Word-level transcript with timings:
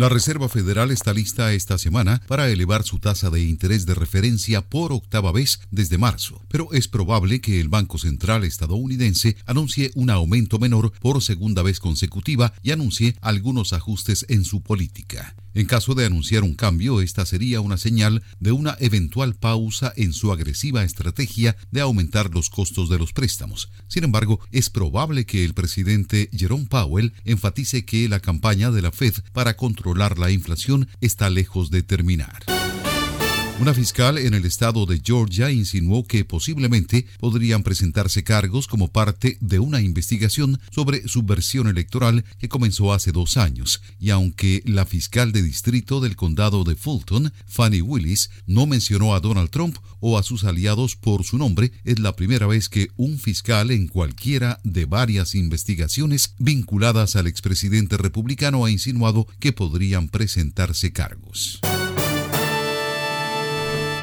La 0.00 0.08
Reserva 0.08 0.48
Federal 0.48 0.90
está 0.92 1.12
lista 1.12 1.52
esta 1.52 1.76
semana 1.76 2.22
para 2.26 2.48
elevar 2.48 2.84
su 2.84 3.00
tasa 3.00 3.28
de 3.28 3.42
interés 3.42 3.84
de 3.84 3.94
referencia 3.94 4.62
por 4.66 4.94
octava 4.94 5.30
vez 5.30 5.60
desde 5.70 5.98
marzo, 5.98 6.40
pero 6.48 6.72
es 6.72 6.88
probable 6.88 7.42
que 7.42 7.60
el 7.60 7.68
Banco 7.68 7.98
Central 7.98 8.44
estadounidense 8.44 9.36
anuncie 9.44 9.90
un 9.94 10.08
aumento 10.08 10.58
menor 10.58 10.90
por 11.00 11.22
segunda 11.22 11.62
vez 11.62 11.80
consecutiva 11.80 12.54
y 12.62 12.70
anuncie 12.70 13.14
algunos 13.20 13.74
ajustes 13.74 14.24
en 14.30 14.44
su 14.44 14.62
política. 14.62 15.36
En 15.54 15.66
caso 15.66 15.94
de 15.94 16.06
anunciar 16.06 16.44
un 16.44 16.54
cambio, 16.54 17.00
esta 17.00 17.26
sería 17.26 17.60
una 17.60 17.76
señal 17.76 18.22
de 18.38 18.52
una 18.52 18.76
eventual 18.78 19.34
pausa 19.34 19.92
en 19.96 20.12
su 20.12 20.32
agresiva 20.32 20.84
estrategia 20.84 21.56
de 21.70 21.80
aumentar 21.80 22.30
los 22.32 22.50
costos 22.50 22.88
de 22.88 22.98
los 22.98 23.12
préstamos. 23.12 23.70
Sin 23.88 24.04
embargo, 24.04 24.40
es 24.52 24.70
probable 24.70 25.26
que 25.26 25.44
el 25.44 25.54
presidente 25.54 26.30
Jerome 26.32 26.66
Powell 26.66 27.12
enfatice 27.24 27.84
que 27.84 28.08
la 28.08 28.20
campaña 28.20 28.70
de 28.70 28.82
la 28.82 28.92
Fed 28.92 29.14
para 29.32 29.56
controlar 29.56 30.18
la 30.18 30.30
inflación 30.30 30.88
está 31.00 31.30
lejos 31.30 31.70
de 31.70 31.82
terminar. 31.82 32.59
Una 33.60 33.74
fiscal 33.74 34.16
en 34.16 34.32
el 34.32 34.46
estado 34.46 34.86
de 34.86 35.02
Georgia 35.04 35.50
insinuó 35.50 36.06
que 36.06 36.24
posiblemente 36.24 37.04
podrían 37.18 37.62
presentarse 37.62 38.24
cargos 38.24 38.66
como 38.66 38.88
parte 38.88 39.36
de 39.42 39.58
una 39.58 39.82
investigación 39.82 40.58
sobre 40.70 41.06
subversión 41.06 41.68
electoral 41.68 42.24
que 42.38 42.48
comenzó 42.48 42.94
hace 42.94 43.12
dos 43.12 43.36
años, 43.36 43.82
y 43.98 44.08
aunque 44.08 44.62
la 44.64 44.86
fiscal 44.86 45.32
de 45.32 45.42
distrito 45.42 46.00
del 46.00 46.16
condado 46.16 46.64
de 46.64 46.74
Fulton, 46.74 47.34
Fanny 47.46 47.82
Willis, 47.82 48.30
no 48.46 48.64
mencionó 48.64 49.14
a 49.14 49.20
Donald 49.20 49.50
Trump 49.50 49.76
o 50.00 50.16
a 50.16 50.22
sus 50.22 50.44
aliados 50.44 50.96
por 50.96 51.24
su 51.24 51.36
nombre, 51.36 51.70
es 51.84 51.98
la 51.98 52.16
primera 52.16 52.46
vez 52.46 52.70
que 52.70 52.88
un 52.96 53.18
fiscal 53.18 53.72
en 53.72 53.88
cualquiera 53.88 54.58
de 54.64 54.86
varias 54.86 55.34
investigaciones 55.34 56.34
vinculadas 56.38 57.14
al 57.14 57.26
expresidente 57.26 57.98
republicano 57.98 58.64
ha 58.64 58.70
insinuado 58.70 59.26
que 59.38 59.52
podrían 59.52 60.08
presentarse 60.08 60.94
cargos. 60.94 61.60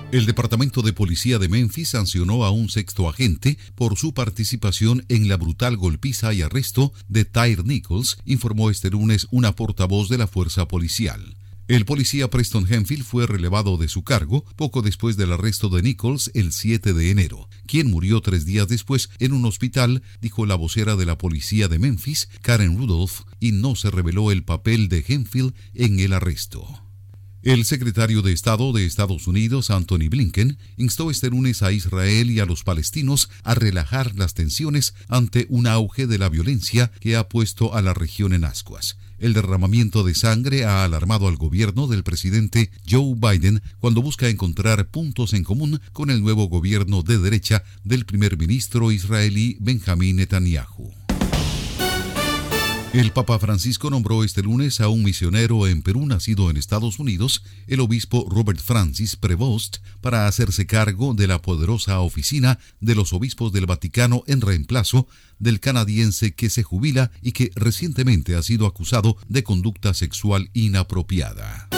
El 0.10 0.26
Departamento 0.26 0.82
de 0.84 0.94
Policía 0.94 1.38
de 1.38 1.50
Memphis 1.50 1.90
sancionó 1.90 2.46
a 2.46 2.50
un 2.50 2.70
sexto 2.70 3.10
agente 3.10 3.58
por 3.76 3.98
su 3.98 4.14
participación 4.14 5.04
en 5.10 5.28
la 5.28 5.36
brutal 5.36 5.76
golpiza 5.76 6.34
y 6.34 6.42
arresto 6.42 6.94
de 7.10 7.26
Tyre 7.26 7.64
Nichols, 7.66 8.18
informó 8.24 8.70
este 8.70 8.90
lunes 8.90 9.28
una 9.32 9.54
portavoz 9.54 10.08
de 10.08 10.18
la 10.18 10.28
fuerza 10.28 10.66
policial. 10.66 11.36
El 11.68 11.84
policía 11.84 12.30
Preston 12.30 12.66
Henfield 12.72 13.04
fue 13.04 13.28
relevado 13.28 13.76
de 13.76 13.90
su 13.90 14.06
cargo 14.06 14.46
poco 14.56 14.82
después 14.82 15.18
del 15.18 15.34
arresto 15.34 15.68
de 15.68 15.82
Nichols 15.82 16.32
el 16.34 16.54
7 16.54 16.94
de 16.94 17.12
enero, 17.12 17.50
quien 17.66 17.92
murió 17.92 18.22
tres 18.22 18.46
días 18.46 18.70
después 18.70 19.10
en 19.20 19.34
un 19.34 19.44
hospital, 19.44 20.04
dijo 20.22 20.46
la 20.46 20.56
vocera 20.56 20.96
de 20.96 21.06
la 21.06 21.18
policía 21.18 21.68
de 21.68 21.80
Memphis, 21.80 22.30
Karen 22.42 22.78
Rudolph, 22.78 23.24
y 23.42 23.52
no 23.52 23.76
se 23.76 23.92
reveló 23.92 24.32
el 24.32 24.46
papel 24.46 24.88
de 24.88 25.04
Henfield 25.06 25.54
en 25.74 26.00
el 26.00 26.14
arresto. 26.14 26.87
El 27.48 27.64
secretario 27.64 28.22
de 28.22 28.34
Estado 28.34 28.74
de 28.74 28.86
Estados 28.86 29.26
Unidos, 29.26 29.72
Anthony 29.72 30.10
Blinken, 30.10 30.58
instó 30.76 31.10
este 31.10 31.30
lunes 31.30 31.64
a 31.64 31.72
Israel 31.72 32.30
y 32.30 32.42
a 32.42 32.46
los 32.46 32.66
palestinos 32.66 33.30
a 33.42 33.56
relajar 33.56 34.18
las 34.18 34.34
tensiones 34.34 34.96
ante 35.08 35.46
un 35.48 35.66
auge 35.66 36.08
de 36.08 36.18
la 36.18 36.28
violencia 36.28 36.92
que 37.00 37.16
ha 37.16 37.30
puesto 37.30 37.74
a 37.74 37.82
la 37.82 37.94
región 37.94 38.34
en 38.34 38.44
ascuas. 38.44 38.98
El 39.18 39.32
derramamiento 39.32 40.04
de 40.04 40.14
sangre 40.14 40.66
ha 40.66 40.84
alarmado 40.84 41.30
al 41.30 41.38
gobierno 41.38 41.88
del 41.88 42.04
presidente 42.04 42.70
Joe 42.86 43.16
Biden 43.16 43.62
cuando 43.80 44.02
busca 44.02 44.28
encontrar 44.28 44.90
puntos 44.90 45.32
en 45.32 45.46
común 45.46 45.80
con 45.94 46.10
el 46.10 46.22
nuevo 46.22 46.50
gobierno 46.50 47.02
de 47.02 47.18
derecha 47.18 47.64
del 47.86 48.06
primer 48.06 48.38
ministro 48.38 48.92
israelí 48.92 49.56
Benjamin 49.62 50.18
Netanyahu. 50.18 50.97
El 52.98 53.12
Papa 53.12 53.38
Francisco 53.38 53.92
nombró 53.92 54.24
este 54.24 54.42
lunes 54.42 54.82
a 54.82 54.88
un 54.88 55.04
misionero 55.04 55.68
en 55.68 55.84
Perú 55.84 56.08
nacido 56.08 56.50
en 56.50 56.58
Estados 56.58 56.98
Unidos, 56.98 57.44
el 57.68 57.80
obispo 57.80 58.28
Robert 58.28 58.60
Francis 58.60 59.16
Prevost, 59.16 59.78
para 60.02 60.26
hacerse 60.26 60.66
cargo 60.66 61.14
de 61.14 61.28
la 61.28 61.40
poderosa 61.40 62.00
oficina 62.00 62.58
de 62.82 62.96
los 62.96 63.14
obispos 63.14 63.54
del 63.54 63.68
Vaticano 63.68 64.24
en 64.26 64.42
reemplazo 64.42 65.08
del 65.38 65.60
canadiense 65.60 66.34
que 66.34 66.50
se 66.50 66.64
jubila 66.64 67.12
y 67.22 67.34
que 67.34 67.52
recientemente 67.54 68.34
ha 68.34 68.42
sido 68.42 68.66
acusado 68.66 69.16
de 69.28 69.44
conducta 69.44 69.94
sexual 69.94 70.50
inapropiada. 70.54 71.70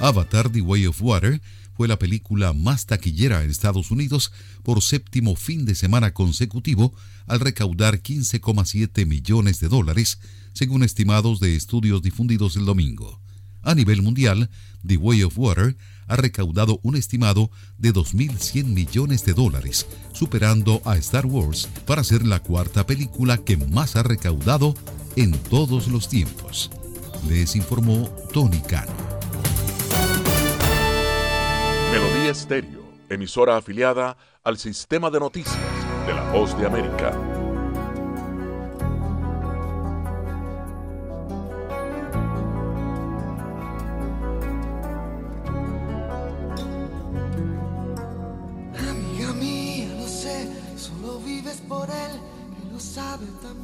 Avatar 0.00 0.50
The 0.50 0.60
Way 0.60 0.86
of 0.86 1.00
Water 1.00 1.40
fue 1.76 1.88
la 1.88 1.98
película 1.98 2.52
más 2.52 2.86
taquillera 2.86 3.42
en 3.42 3.50
Estados 3.50 3.90
Unidos 3.90 4.32
por 4.62 4.82
séptimo 4.82 5.36
fin 5.36 5.64
de 5.64 5.74
semana 5.74 6.12
consecutivo 6.12 6.94
al 7.26 7.40
recaudar 7.40 8.00
15,7 8.00 9.06
millones 9.06 9.60
de 9.60 9.68
dólares, 9.68 10.18
según 10.52 10.84
estimados 10.84 11.40
de 11.40 11.56
estudios 11.56 12.02
difundidos 12.02 12.56
el 12.56 12.64
domingo. 12.64 13.20
A 13.62 13.74
nivel 13.74 14.02
mundial, 14.02 14.50
The 14.86 14.98
Way 14.98 15.22
of 15.22 15.38
Water 15.38 15.76
ha 16.06 16.16
recaudado 16.16 16.80
un 16.82 16.96
estimado 16.96 17.50
de 17.78 17.94
2.100 17.94 18.64
millones 18.66 19.24
de 19.24 19.32
dólares, 19.32 19.86
superando 20.12 20.82
a 20.84 20.96
Star 20.98 21.26
Wars 21.26 21.68
para 21.86 22.04
ser 22.04 22.26
la 22.26 22.40
cuarta 22.40 22.86
película 22.86 23.38
que 23.38 23.56
más 23.56 23.96
ha 23.96 24.02
recaudado 24.02 24.74
en 25.16 25.32
todos 25.32 25.88
los 25.88 26.08
tiempos. 26.08 26.70
Les 27.28 27.56
informó 27.56 28.10
Tony 28.32 28.60
Cano. 28.60 29.13
Melodía 31.94 32.32
Estéreo, 32.32 32.82
emisora 33.08 33.56
afiliada 33.56 34.16
al 34.42 34.58
sistema 34.58 35.12
de 35.12 35.20
noticias 35.20 35.56
de 36.04 36.12
la 36.12 36.28
Voz 36.32 36.58
de 36.58 36.66
América. 36.66 37.10
Amiga 48.76 49.32
mía, 49.34 49.94
lo 49.96 50.08
sé, 50.08 50.48
solo 50.76 51.20
vives 51.20 51.62
por 51.68 51.88
él, 51.88 52.20
que 52.58 52.72
lo 52.72 52.80
sabe 52.80 53.26
también. 53.40 53.63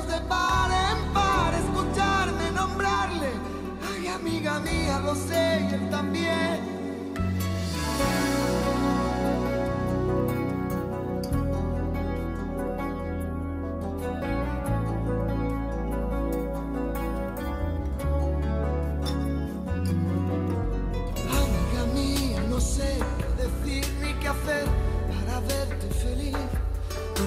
Amiga 21.41 21.85
mía, 21.93 22.43
no 22.49 22.61
sé 22.61 22.97
qué 23.17 23.43
decir 23.43 23.93
ni 24.01 24.13
qué 24.13 24.27
hacer 24.29 24.65
para 25.09 25.39
verte 25.41 25.87
feliz. 25.95 26.37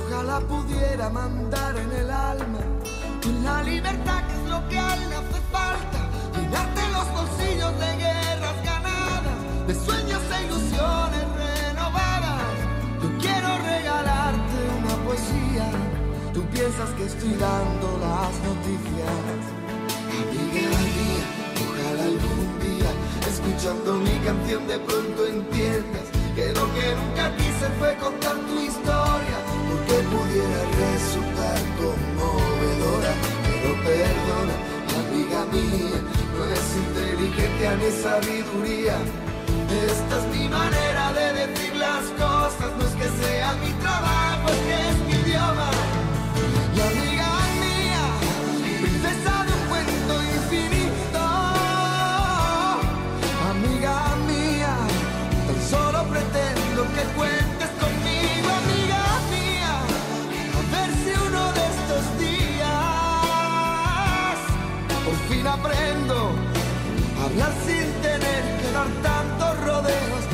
Ojalá 0.07 0.41
pudiera 0.41 1.11
mandar 1.11 1.77
en 1.77 1.93
el 1.93 2.11
alma 2.11 2.61
la 3.43 3.63
libertad 3.63 4.27
que 4.27 4.33
es 4.33 4.49
lo 4.49 4.69
que 4.69 4.79
a 4.79 4.97
le 4.97 5.15
hace 5.17 5.41
falta. 5.53 6.84
De 9.67 9.75
sueños 9.75 10.21
e 10.37 10.45
ilusiones 10.45 11.25
renovadas. 11.41 12.57
Yo 13.03 13.09
quiero 13.19 13.49
regalarte 13.65 14.59
una 14.79 14.95
poesía. 15.05 15.67
Tú 16.35 16.43
piensas 16.53 16.91
que 16.97 17.05
estoy 17.07 17.33
dando 17.33 17.89
las 18.05 18.33
noticias. 18.45 19.41
Amiga 20.21 20.69
mía, 20.85 21.27
ojalá 21.65 22.05
algún 22.13 22.47
día, 22.61 22.91
escuchando 23.27 23.95
mi 23.99 24.17
canción 24.27 24.67
de 24.67 24.79
pronto 24.81 25.27
entiendas 25.27 26.07
que 26.37 26.47
lo 26.53 26.65
que 26.75 26.87
nunca 27.01 27.35
quise 27.37 27.67
fue 27.79 27.97
contar 27.97 28.37
tu 28.49 28.61
historia, 28.61 29.39
porque 29.69 29.97
pudiera 30.13 30.61
resultar 30.85 31.59
conmovedora, 31.81 33.13
pero 33.47 33.71
perdona, 33.89 34.57
amiga 35.01 35.41
mía, 35.53 35.99
no 36.35 36.45
es 36.53 36.67
inteligencia 36.85 37.77
ni 37.77 37.91
sabiduría. 38.03 38.97
Esta 39.75 40.19
es 40.19 40.27
mi 40.37 40.49
manera 40.49 41.13
de 41.13 41.33
decir 41.47 41.75
las 41.75 42.05
cosas, 42.23 42.71
no 42.79 42.85
es 42.85 42.95
que 42.95 43.09
sea 43.25 43.55
mi 43.55 43.73
trabajo, 43.83 44.49
es 44.49 44.61
que 44.67 44.77
es 44.89 44.97
mi 45.07 45.15
idioma. 45.29 45.71
Y 46.75 46.81
amiga 46.81 47.31
mía, 47.61 48.05
princesa 48.81 49.35
de 49.47 49.53
un 49.53 49.65
cuento 49.69 50.15
infinito, 50.39 51.23
amiga 53.51 53.97
mía, 54.29 54.75
tan 55.47 55.61
solo 55.69 55.99
pretendo 56.05 56.81
que 56.95 57.03
cuentes 57.19 57.71
conmigo, 57.83 58.49
amiga 58.63 59.03
mía, 59.35 59.75
a 60.57 60.61
ver 60.73 60.91
si 61.03 61.11
uno 61.29 61.43
de 61.53 61.63
estos 61.75 62.05
días 62.21 62.75
por 65.05 65.17
fin 65.29 65.45
aprendo 65.49 66.17
a 67.19 67.25
hablar 67.25 67.53
sin 67.67 67.87
tener 68.03 68.43
que 68.61 68.69
dar 68.73 68.89
tantos 69.03 69.24
deseos 69.83 70.34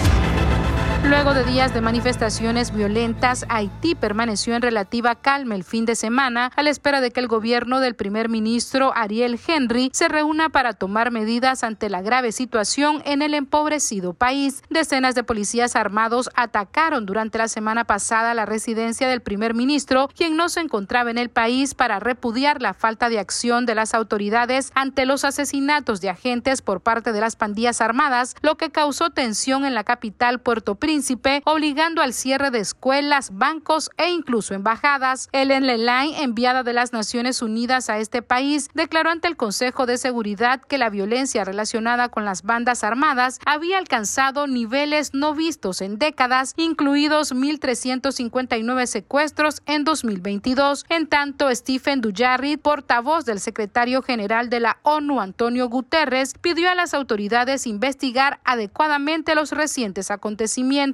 Luego 1.11 1.33
de 1.33 1.43
días 1.43 1.73
de 1.73 1.81
manifestaciones 1.81 2.73
violentas, 2.73 3.45
Haití 3.49 3.95
permaneció 3.95 4.55
en 4.55 4.61
relativa 4.61 5.13
calma 5.15 5.55
el 5.55 5.65
fin 5.65 5.83
de 5.83 5.97
semana 5.97 6.53
a 6.55 6.63
la 6.63 6.69
espera 6.69 7.01
de 7.01 7.11
que 7.11 7.19
el 7.19 7.27
gobierno 7.27 7.81
del 7.81 7.95
primer 7.95 8.29
ministro 8.29 8.93
Ariel 8.95 9.37
Henry 9.45 9.89
se 9.91 10.07
reúna 10.07 10.47
para 10.47 10.71
tomar 10.71 11.11
medidas 11.11 11.65
ante 11.65 11.89
la 11.89 12.01
grave 12.01 12.31
situación 12.31 13.01
en 13.03 13.21
el 13.21 13.33
empobrecido 13.33 14.13
país. 14.13 14.63
Decenas 14.69 15.13
de 15.13 15.25
policías 15.25 15.75
armados 15.75 16.29
atacaron 16.33 17.05
durante 17.05 17.39
la 17.39 17.49
semana 17.49 17.83
pasada 17.83 18.33
la 18.33 18.45
residencia 18.45 19.09
del 19.09 19.19
primer 19.19 19.53
ministro, 19.53 20.07
quien 20.15 20.37
no 20.37 20.47
se 20.47 20.61
encontraba 20.61 21.11
en 21.11 21.17
el 21.17 21.29
país 21.29 21.75
para 21.75 21.99
repudiar 21.99 22.61
la 22.61 22.73
falta 22.73 23.09
de 23.09 23.19
acción 23.19 23.65
de 23.65 23.75
las 23.75 23.93
autoridades 23.93 24.71
ante 24.75 25.05
los 25.05 25.25
asesinatos 25.25 25.99
de 25.99 26.09
agentes 26.09 26.61
por 26.61 26.79
parte 26.79 27.11
de 27.11 27.19
las 27.19 27.35
pandillas 27.35 27.81
armadas, 27.81 28.33
lo 28.41 28.55
que 28.55 28.71
causó 28.71 29.09
tensión 29.09 29.65
en 29.65 29.75
la 29.75 29.83
capital 29.83 30.39
Puerto 30.39 30.75
Príncipe 30.75 31.00
obligando 31.45 32.01
al 32.01 32.13
cierre 32.13 32.51
de 32.51 32.59
escuelas, 32.59 33.31
bancos 33.33 33.89
e 33.97 34.09
incluso 34.09 34.53
embajadas. 34.53 35.29
Ellen 35.31 35.65
Lelaine, 35.65 36.21
enviada 36.21 36.63
de 36.63 36.73
las 36.73 36.93
Naciones 36.93 37.41
Unidas 37.41 37.89
a 37.89 37.97
este 37.97 38.21
país, 38.21 38.69
declaró 38.73 39.09
ante 39.09 39.27
el 39.27 39.37
Consejo 39.37 39.85
de 39.85 39.97
Seguridad 39.97 40.61
que 40.61 40.77
la 40.77 40.89
violencia 40.89 41.43
relacionada 41.43 42.09
con 42.09 42.25
las 42.25 42.43
bandas 42.43 42.83
armadas 42.83 43.39
había 43.45 43.77
alcanzado 43.77 44.47
niveles 44.47 45.13
no 45.13 45.33
vistos 45.33 45.81
en 45.81 45.97
décadas, 45.97 46.53
incluidos 46.57 47.33
1.359 47.33 48.85
secuestros 48.85 49.61
en 49.65 49.83
2022. 49.83 50.85
En 50.89 51.07
tanto, 51.07 51.53
Stephen 51.53 52.01
Dujarric, 52.01 52.61
portavoz 52.61 53.25
del 53.25 53.39
secretario 53.39 54.01
general 54.01 54.49
de 54.49 54.59
la 54.59 54.77
ONU, 54.83 55.19
Antonio 55.19 55.69
Guterres, 55.69 56.33
pidió 56.39 56.69
a 56.69 56.75
las 56.75 56.93
autoridades 56.93 57.67
investigar 57.67 58.39
adecuadamente 58.43 59.35
los 59.35 59.51
recientes 59.51 60.11
acontecimientos 60.11 60.90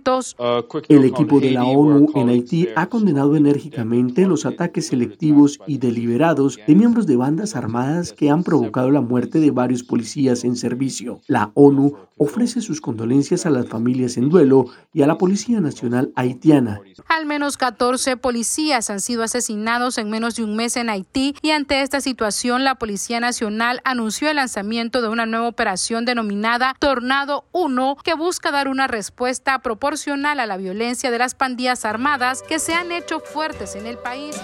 el 0.89 1.05
equipo 1.05 1.39
de 1.39 1.51
la 1.51 1.65
ONU 1.65 2.07
en 2.15 2.29
Haití 2.29 2.67
ha 2.75 2.87
condenado 2.87 3.35
enérgicamente 3.35 4.25
los 4.25 4.45
ataques 4.45 4.87
selectivos 4.87 5.59
y 5.67 5.77
deliberados 5.77 6.59
de 6.65 6.75
miembros 6.75 7.07
de 7.07 7.15
bandas 7.15 7.55
armadas 7.55 8.13
que 8.13 8.29
han 8.29 8.43
provocado 8.43 8.91
la 8.91 9.01
muerte 9.01 9.39
de 9.39 9.51
varios 9.51 9.83
policías 9.83 10.43
en 10.43 10.55
servicio. 10.55 11.19
La 11.27 11.51
ONU 11.53 11.95
ofrece 12.17 12.61
sus 12.61 12.81
condolencias 12.81 13.45
a 13.45 13.49
las 13.49 13.67
familias 13.67 14.17
en 14.17 14.29
duelo 14.29 14.65
y 14.93 15.01
a 15.01 15.07
la 15.07 15.17
Policía 15.17 15.59
Nacional 15.61 16.11
haitiana. 16.15 16.81
Al 17.07 17.25
menos 17.25 17.57
14 17.57 18.17
policías 18.17 18.89
han 18.89 19.01
sido 19.01 19.23
asesinados 19.23 19.97
en 19.97 20.09
menos 20.09 20.35
de 20.35 20.43
un 20.43 20.55
mes 20.55 20.77
en 20.77 20.89
Haití 20.89 21.35
y 21.41 21.51
ante 21.51 21.81
esta 21.81 22.01
situación 22.01 22.63
la 22.63 22.75
Policía 22.75 23.19
Nacional 23.19 23.81
anunció 23.83 24.29
el 24.29 24.37
lanzamiento 24.37 25.01
de 25.01 25.09
una 25.09 25.25
nueva 25.25 25.47
operación 25.47 26.05
denominada 26.05 26.75
Tornado 26.79 27.45
1 27.51 27.97
que 28.03 28.13
busca 28.13 28.51
dar 28.51 28.67
una 28.67 28.87
respuesta 28.87 29.59
proporcional 29.59 30.39
a 30.39 30.45
la 30.45 30.57
violencia 30.57 31.11
de 31.11 31.19
las 31.19 31.35
pandillas 31.35 31.85
armadas 31.85 32.43
que 32.47 32.59
se 32.59 32.73
han 32.73 32.91
hecho 32.91 33.19
fuertes 33.19 33.75
en 33.75 33.85
el 33.85 33.97
país. 33.97 34.35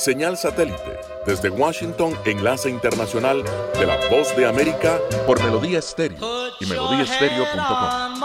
Señal 0.00 0.38
satélite 0.38 0.98
desde 1.26 1.50
Washington, 1.50 2.18
enlace 2.24 2.70
internacional 2.70 3.44
de 3.78 3.84
la 3.84 3.96
voz 4.08 4.34
de 4.34 4.46
América 4.46 4.98
por 5.26 5.38
Melodía 5.44 5.78
Estéreo 5.78 6.16
y 6.58 6.64
melodíaestéreo.com. 6.64 8.18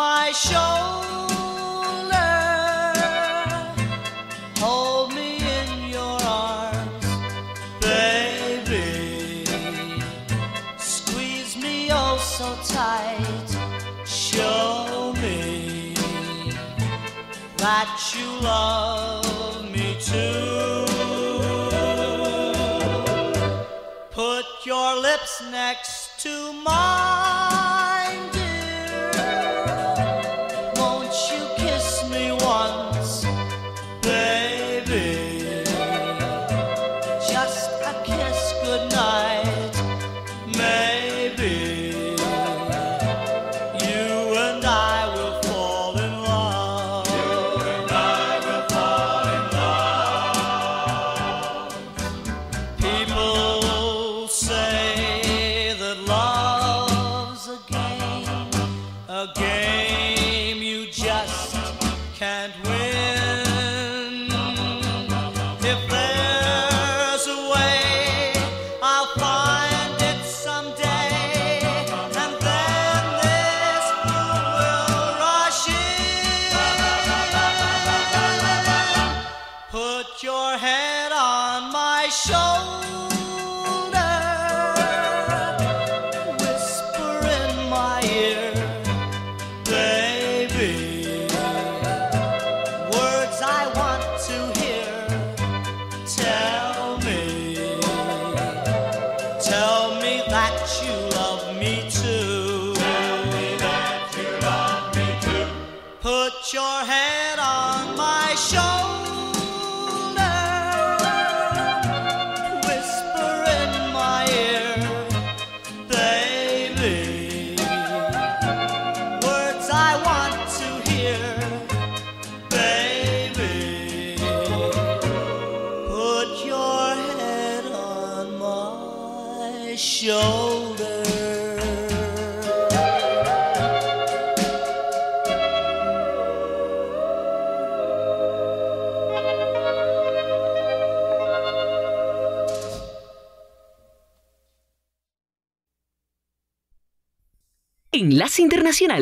me 15.21 15.93
that 17.57 18.13
you 18.15 18.27
love 18.41 19.04
next. 25.41 25.94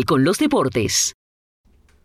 Con 0.08 0.24
los 0.24 0.38
Deportes. 0.38 1.13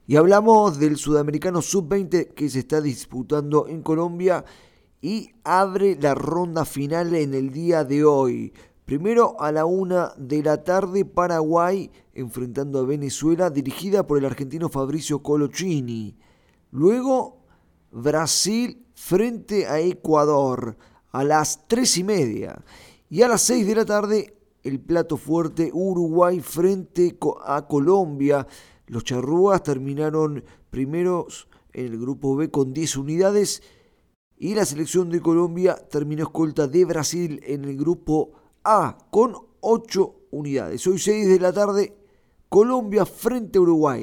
Y 0.09 0.17
hablamos 0.17 0.81
del 0.81 0.97
Sudamericano 0.97 1.63
Sub-20 1.63 2.35
que 2.35 2.51
se 2.51 2.59
está 2.59 2.81
disputando 2.81 3.69
en 3.69 3.83
Colombia 3.83 4.45
y 5.01 5.31
abre 5.45 5.97
la 6.01 6.17
ronda 6.17 6.65
final 6.65 7.15
en 7.15 7.35
el 7.35 7.53
día 7.53 7.85
de 7.85 8.05
hoy. 8.05 8.53
Primero 8.85 9.41
a 9.41 9.53
la 9.53 9.65
una 9.65 10.13
de 10.17 10.43
la 10.43 10.65
tarde 10.65 11.05
Paraguay 11.05 11.89
enfrentando 12.15 12.81
a 12.81 12.85
Venezuela 12.85 13.49
dirigida 13.49 14.05
por 14.05 14.19
el 14.19 14.25
argentino 14.25 14.69
Fabricio 14.69 15.23
Colochini. 15.23 16.19
Luego 16.73 17.45
Brasil 17.93 18.87
frente 18.95 19.69
a 19.69 19.79
Ecuador 19.79 20.77
a 21.13 21.23
las 21.23 21.69
tres 21.69 21.97
y 21.97 22.03
media. 22.03 22.61
Y 23.09 23.23
a 23.23 23.29
las 23.29 23.43
seis 23.43 23.65
de 23.69 23.77
la 23.77 23.85
tarde 23.85 24.38
el 24.63 24.81
plato 24.81 25.17
fuerte 25.17 25.71
Uruguay 25.73 26.41
frente 26.41 27.19
a 27.45 27.67
Colombia. 27.67 28.47
Los 28.87 29.05
charrúas 29.05 29.63
terminaron 29.63 30.45
primeros 30.71 31.49
en 31.73 31.87
el 31.87 31.99
grupo 31.99 32.37
B 32.37 32.51
con 32.51 32.73
10 32.73 32.97
unidades 32.97 33.63
y 34.37 34.55
la 34.55 34.65
selección 34.65 35.11
de 35.11 35.21
Colombia 35.21 35.77
terminó 35.91 36.23
escolta 36.25 36.69
de 36.69 36.85
Brasil 36.85 37.41
en 37.45 37.65
el 37.65 37.77
grupo 37.77 38.33
A 38.65 38.97
con 39.11 39.35
8 39.61 40.15
unidades. 40.31 40.87
Hoy 40.87 40.99
6 40.99 41.29
de 41.29 41.41
la 41.41 41.53
tarde, 41.53 41.97
Colombia 42.49 43.05
frente 43.05 43.59
a 43.59 43.63
Uruguay. 43.63 44.03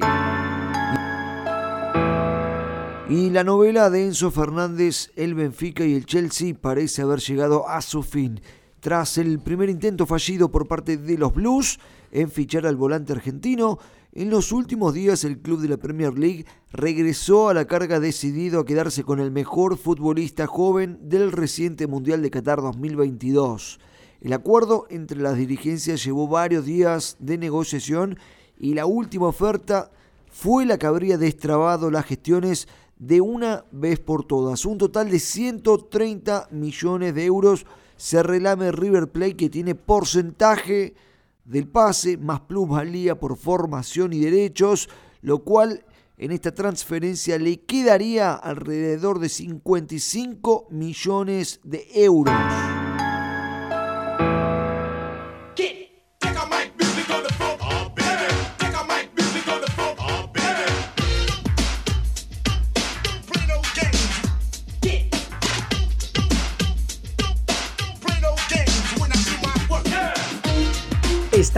Y 3.08 3.30
la 3.30 3.44
novela 3.44 3.90
de 3.90 4.08
Enzo 4.08 4.32
Fernández, 4.32 5.12
el 5.16 5.36
Benfica 5.36 5.86
y 5.86 5.94
el 5.94 6.06
Chelsea 6.06 6.56
parece 6.60 7.04
haber 7.04 7.20
llegado 7.20 7.70
a 7.70 7.82
su 7.82 8.02
fin. 8.02 8.42
Tras 8.86 9.18
el 9.18 9.40
primer 9.40 9.72
intento 9.72 10.06
fallido 10.06 10.52
por 10.52 10.68
parte 10.68 10.98
de 10.98 11.18
los 11.18 11.34
Blues 11.34 11.80
en 12.12 12.30
fichar 12.30 12.68
al 12.68 12.76
volante 12.76 13.14
argentino, 13.14 13.80
en 14.14 14.30
los 14.30 14.52
últimos 14.52 14.94
días 14.94 15.24
el 15.24 15.40
club 15.40 15.60
de 15.60 15.70
la 15.70 15.78
Premier 15.78 16.16
League 16.16 16.46
regresó 16.72 17.50
a 17.50 17.56
la 17.56 17.66
carga 17.66 18.00
decidido 18.00 18.60
a 18.60 18.66
quedarse 18.68 19.04
con 19.04 19.20
el 19.20 19.32
mejor 19.32 19.80
futbolista 19.80 20.46
joven 20.46 21.00
del 21.02 21.32
reciente 21.32 21.88
Mundial 21.88 22.22
de 22.22 22.30
Qatar 22.30 22.62
2022. 22.62 23.80
El 24.22 24.34
acuerdo 24.34 24.86
entre 24.92 25.20
las 25.20 25.36
dirigencias 25.36 26.04
llevó 26.04 26.28
varios 26.28 26.64
días 26.64 27.18
de 27.18 27.40
negociación 27.40 28.20
y 28.60 28.76
la 28.76 28.86
última 28.86 29.26
oferta 29.26 29.90
fue 30.30 30.64
la 30.68 30.78
que 30.78 30.86
habría 30.86 31.18
destrabado 31.18 31.90
las 31.90 32.06
gestiones 32.06 32.68
de 33.00 33.20
una 33.20 33.66
vez 33.72 34.00
por 34.00 34.26
todas. 34.28 34.64
Un 34.64 34.78
total 34.78 35.10
de 35.10 35.18
130 35.18 36.50
millones 36.52 37.16
de 37.16 37.26
euros 37.26 37.66
se 37.98 38.22
relame 38.24 38.72
River 38.72 39.10
Plate 39.10 39.36
que 39.36 39.50
tiene 39.50 39.76
porcentaje 39.76 40.94
del 41.46 41.68
pase 41.68 42.18
más 42.18 42.42
plusvalía 42.42 43.20
por 43.20 43.38
formación 43.38 44.14
y 44.14 44.20
derechos, 44.20 44.90
lo 45.22 45.44
cual 45.44 45.86
en 46.18 46.32
esta 46.32 46.54
transferencia 46.54 47.38
le 47.38 47.62
quedaría 47.62 48.34
alrededor 48.34 49.20
de 49.20 49.30
55 49.30 50.68
millones 50.72 51.60
de 51.64 51.88
euros. 51.94 52.85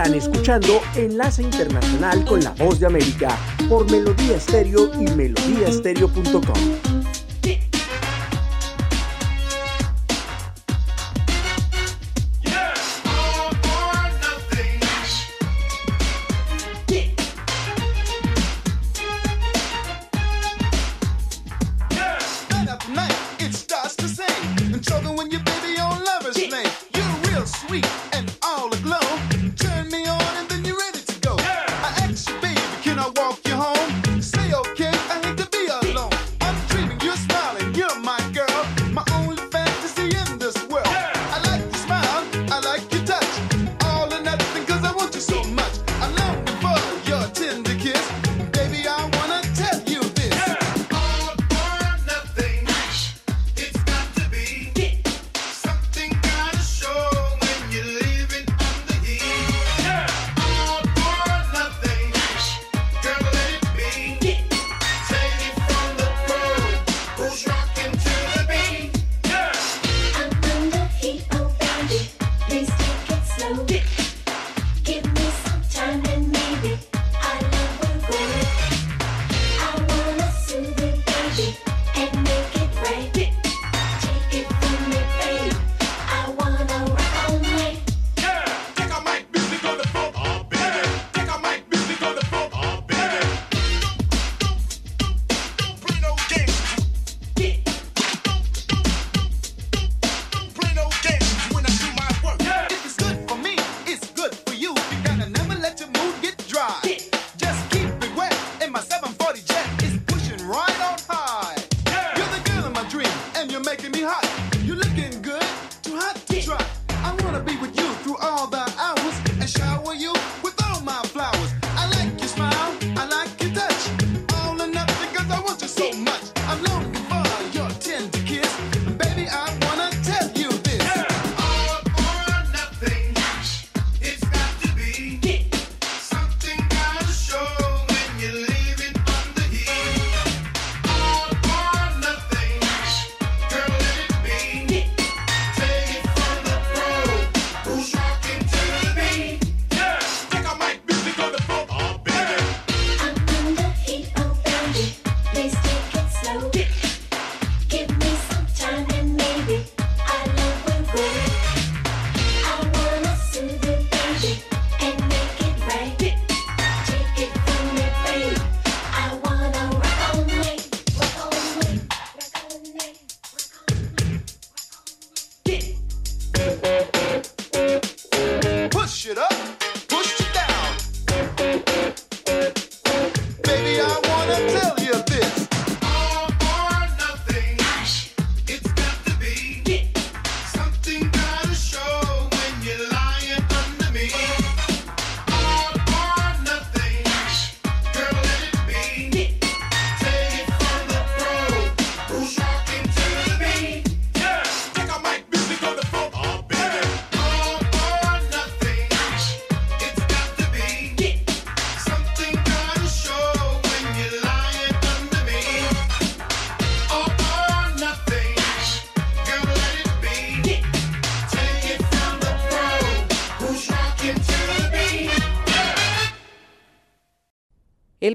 Están 0.08 0.20
escuchando 0.22 0.82
Enlace 0.96 1.44
Internacional 1.44 2.24
con 2.24 2.42
la 2.42 2.52
Voz 2.52 2.80
de 2.80 2.86
América 2.86 3.38
por 3.68 3.92
Melodía 3.92 4.38
Estéreo 4.38 4.90
y 5.02 5.12
melodíaestéreo.com. 5.12 6.97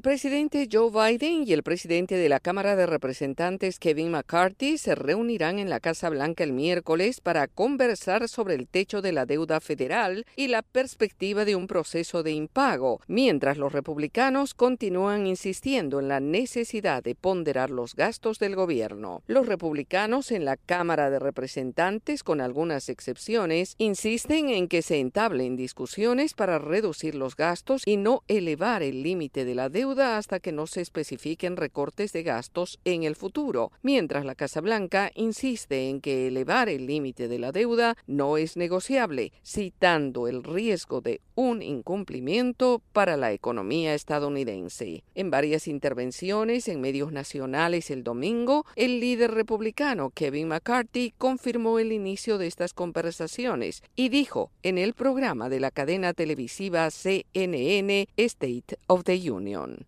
presidente 0.03 0.69
Joe 0.71 0.91
Biden 0.91 1.45
y 1.47 1.53
el 1.53 1.63
presidente 1.63 2.17
de 2.17 2.29
la 2.29 2.41
Cámara 2.41 2.75
de 2.75 2.87
Representantes 2.87 3.79
Kevin 3.79 4.11
McCarthy 4.11 4.77
se 4.77 4.97
reunirán 4.97 5.61
en 5.61 5.71
la 5.71 5.79
Casa 5.79 6.11
Blanca 6.11 6.43
el 6.43 6.53
miércoles 6.53 7.21
para 7.21 7.47
conversar 7.47 8.29
sobre 8.29 8.57
el 8.57 8.67
techo 8.67 9.01
de 9.01 9.13
la 9.13 9.27
deuda 9.27 9.61
federal 9.61 10.27
y 10.35 10.49
la 10.49 10.63
perspectiva 10.63 11.45
de 11.45 11.55
un 11.55 11.69
proceso 11.69 12.25
de 12.25 12.33
impago, 12.33 13.01
mientras 13.07 13.59
los 13.59 13.73
republicanos 13.73 14.55
continúan 14.55 15.29
insistiendo 15.29 16.01
en 16.01 16.09
la 16.09 16.19
necesidad 16.19 17.05
de 17.05 17.15
ponderar 17.15 17.71
los 17.71 17.95
gastos 17.95 18.41
del 18.41 18.57
gobierno. 18.57 19.23
Los 19.29 19.47
republicanos 19.47 20.33
en 20.33 20.45
la 20.45 20.57
Cámara 20.57 21.11
de 21.11 21.21
Representantes, 21.21 22.25
con 22.25 22.41
algunas 22.41 22.89
excepciones, 22.89 23.77
insisten 23.79 24.49
en 24.49 24.67
que 24.67 24.83
se 24.83 24.99
entablen 24.99 25.55
discusiones 25.55 26.35
para 26.35 26.59
reducir 26.59 27.15
los 27.15 27.37
gastos 27.37 27.83
y 27.87 27.97
no 27.97 28.25
elevar 28.27 28.83
el 28.83 29.05
límite 29.05 29.45
de 29.45 29.55
la 29.55 29.69
deuda 29.69 29.92
hasta 30.01 30.41
que 30.41 30.53
no 30.53 30.67
se 30.67 30.81
especifiquen 30.81 31.57
recortes 31.57 32.13
de 32.13 32.23
gastos 32.23 32.79
en 32.85 33.03
el 33.03 33.17
futuro, 33.17 33.71
mientras 33.83 34.25
la 34.25 34.35
Casa 34.35 34.61
Blanca 34.61 35.11
insiste 35.15 35.89
en 35.89 36.01
que 36.01 36.29
elevar 36.29 36.69
el 36.69 36.87
límite 36.87 37.29
de 37.29 37.39
la 37.39 37.53
deuda 37.53 37.97
no 38.07 38.39
es 38.39 38.57
negociable, 38.57 39.33
citando 39.45 40.29
el 40.29 40.43
riesgo 40.43 41.01
de 41.01 41.21
un 41.35 41.63
incumplimiento 41.63 42.83
para 42.93 43.17
la 43.17 43.33
economía 43.33 43.95
estadounidense. 43.95 45.05
En 45.15 45.31
varias 45.31 45.69
intervenciones 45.69 46.69
en 46.69 46.81
medios 46.81 47.13
nacionales 47.13 47.91
el 47.91 48.05
domingo, 48.05 48.65
el 48.77 49.01
líder 49.01 49.33
republicano 49.33 50.11
Kevin 50.11 50.49
McCarthy 50.49 51.13
confirmó 51.19 51.79
el 51.79 51.93
inicio 51.93 52.39
de 52.39 52.47
estas 52.47 52.73
conversaciones 52.73 53.83
y 53.95 54.09
dijo 54.09 54.51
en 54.63 54.79
el 54.79 54.95
programa 54.95 55.49
de 55.49 55.61
la 55.61 55.71
cadena 55.71 56.15
televisiva 56.15 56.91
CNN 56.91 58.09
State 58.17 58.79
of 58.87 59.05
the 59.05 59.31
Union. 59.31 59.82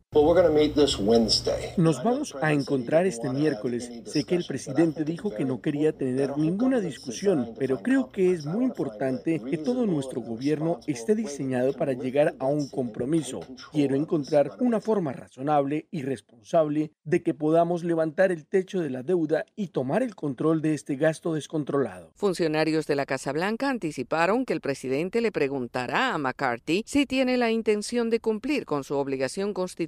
Nos 1.76 2.02
vamos 2.04 2.37
a 2.40 2.52
encontrar 2.52 3.07
este 3.07 3.28
miércoles. 3.30 3.90
Sé 4.07 4.24
que 4.24 4.37
el 4.37 4.44
presidente 4.44 5.04
dijo 5.04 5.35
que 5.35 5.44
no 5.44 5.61
quería 5.61 5.92
tener 5.92 6.38
ninguna 6.38 6.80
discusión, 6.80 7.52
pero 7.59 7.83
creo 7.83 8.11
que 8.11 8.30
es 8.30 8.46
muy 8.46 8.64
importante 8.64 9.40
que 9.40 9.59
todo 9.59 9.87
nuestro 9.87 10.20
gobierno 10.20 10.80
esté 10.87 11.14
diseñado 11.14 11.72
para 11.72 11.92
llegar 11.92 12.35
a 12.38 12.46
un 12.46 12.68
compromiso. 12.68 13.40
Quiero 13.72 13.96
encontrar 13.96 14.52
una 14.61 14.80
forma 14.80 15.12
razonable 15.12 15.88
y 15.90 16.02
responsable 16.02 16.92
de 17.04 17.22
que 17.22 17.35
podamos 17.35 17.85
levantar 17.85 18.30
el 18.30 18.46
techo 18.46 18.80
de 18.80 18.90
la 18.90 19.02
deuda 19.02 19.44
y 19.57 19.68
tomar 19.68 20.02
el 20.02 20.14
control 20.14 20.62
de 20.62 20.74
este 20.74 20.96
gasto 20.96 21.35
descontrolado. 21.35 22.12
Funcionarios 22.14 22.87
de 22.87 22.94
la 22.94 23.07
Casa 23.07 23.33
Blanca 23.33 23.68
anticiparon 23.68 24.44
que 24.44 24.52
el 24.52 24.61
presidente 24.61 25.20
le 25.20 25.33
preguntará 25.33 26.14
a 26.14 26.18
McCarthy 26.18 26.85
si 26.87 27.04
tiene 27.04 27.37
la 27.37 27.50
intención 27.50 28.11
de 28.11 28.20
cumplir 28.20 28.64
con 28.64 28.85
su 28.85 28.94
obligación 28.94 29.52
constitucional 29.52 29.84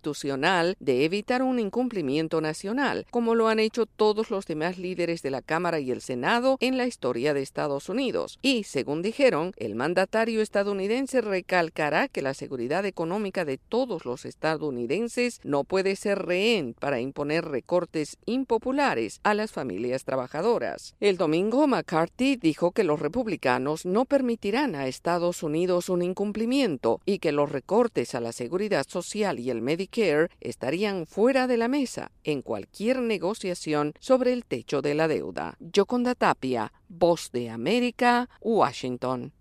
de 0.78 1.04
evitar 1.04 1.42
un 1.42 1.58
incumplimiento 1.58 2.40
nacional, 2.40 3.06
como 3.10 3.34
lo 3.34 3.48
han 3.48 3.58
hecho 3.58 3.86
todos 3.86 4.30
los 4.30 4.46
demás 4.46 4.78
líderes 4.78 5.22
de 5.22 5.30
la 5.30 5.42
Cámara 5.42 5.80
y 5.80 5.90
el 5.90 6.00
Senado 6.00 6.56
en 6.60 6.76
la 6.76 6.86
historia 6.86 7.34
de 7.34 7.42
Estados 7.42 7.88
Unidos. 7.88 8.38
Y, 8.42 8.64
según 8.64 9.02
dijeron, 9.02 9.52
el 9.56 9.74
mandatario 9.74 10.42
estadounidense 10.42 11.20
recalcará 11.20 12.08
que 12.08 12.22
la 12.22 12.34
seguridad 12.34 12.84
económica 12.86 13.44
de 13.44 13.58
todos 13.58 14.04
los 14.04 14.24
estadounidenses 14.24 15.40
no 15.44 15.64
puede 15.64 15.96
ser 15.96 16.20
rehén 16.20 16.74
para 16.74 17.00
imponer 17.00 17.44
recortes 17.44 18.18
impopulares 18.26 19.20
a 19.22 19.34
las 19.34 19.52
familias 19.52 20.04
trabajadoras. 20.04 20.94
El 21.00 21.16
domingo, 21.16 21.66
McCarthy 21.66 22.36
dijo 22.36 22.72
que 22.72 22.84
los 22.84 23.00
republicanos 23.00 23.86
no 23.86 24.04
permitirán 24.04 24.74
a 24.74 24.86
Estados 24.86 25.42
Unidos 25.42 25.88
un 25.88 26.02
incumplimiento 26.02 27.00
y 27.04 27.18
que 27.18 27.32
los 27.32 27.50
recortes 27.50 28.14
a 28.14 28.20
la 28.20 28.32
seguridad 28.32 28.86
social 28.88 29.38
y 29.38 29.50
el 29.50 29.62
Medicare 29.86 30.28
estarían 30.40 31.06
fuera 31.06 31.46
de 31.46 31.56
la 31.56 31.68
mesa 31.68 32.10
en 32.24 32.42
cualquier 32.42 33.00
negociación 33.00 33.92
sobre 34.00 34.32
el 34.32 34.44
techo 34.44 34.82
de 34.82 34.94
la 34.94 35.08
deuda. 35.08 35.56
Yoconda 35.60 36.14
Tapia, 36.14 36.72
Voz 36.88 37.30
de 37.32 37.50
América, 37.50 38.28
Washington. 38.40 39.32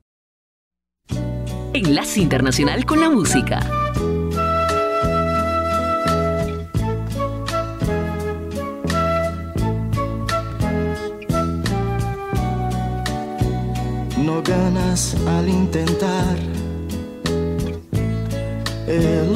Enlace 1.73 2.21
Internacional 2.21 2.85
con 2.85 2.99
la 2.99 3.09
Música. 3.09 3.59
No 14.17 14.41
ganas 14.41 15.15
al 15.27 15.49
intentar 15.49 16.37
el 18.87 19.35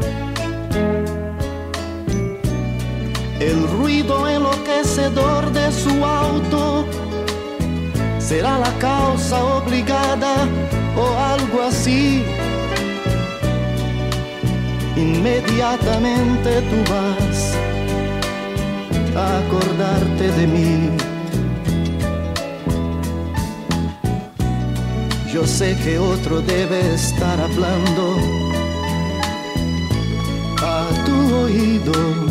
El 3.41 3.67
ruido 3.69 4.29
enloquecedor 4.29 5.51
de 5.51 5.71
su 5.71 6.05
auto 6.05 6.85
será 8.19 8.59
la 8.59 8.71
causa 8.77 9.43
obligada 9.43 10.47
o 10.95 11.17
algo 11.17 11.63
así. 11.63 12.23
Inmediatamente 14.95 16.61
tú 16.69 16.77
vas 16.93 17.57
a 19.15 19.39
acordarte 19.39 20.31
de 20.33 20.45
mí. 20.45 20.89
Yo 25.33 25.47
sé 25.47 25.75
que 25.83 25.97
otro 25.97 26.41
debe 26.41 26.93
estar 26.93 27.41
hablando 27.41 28.17
a 30.61 30.87
tu 31.05 31.35
oído. 31.37 32.30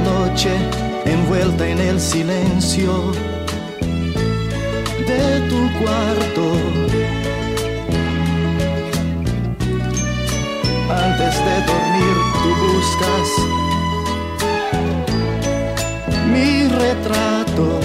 Noche, 0.00 0.50
envuelta 1.04 1.66
en 1.66 1.78
el 1.80 2.00
silencio 2.00 3.12
de 5.06 5.40
tu 5.48 5.60
cuarto. 5.80 6.44
Antes 10.90 11.34
de 11.46 11.54
dormir 11.70 12.16
tú 12.42 12.50
buscas 12.66 13.28
mi 16.32 16.68
retrato. 16.68 17.80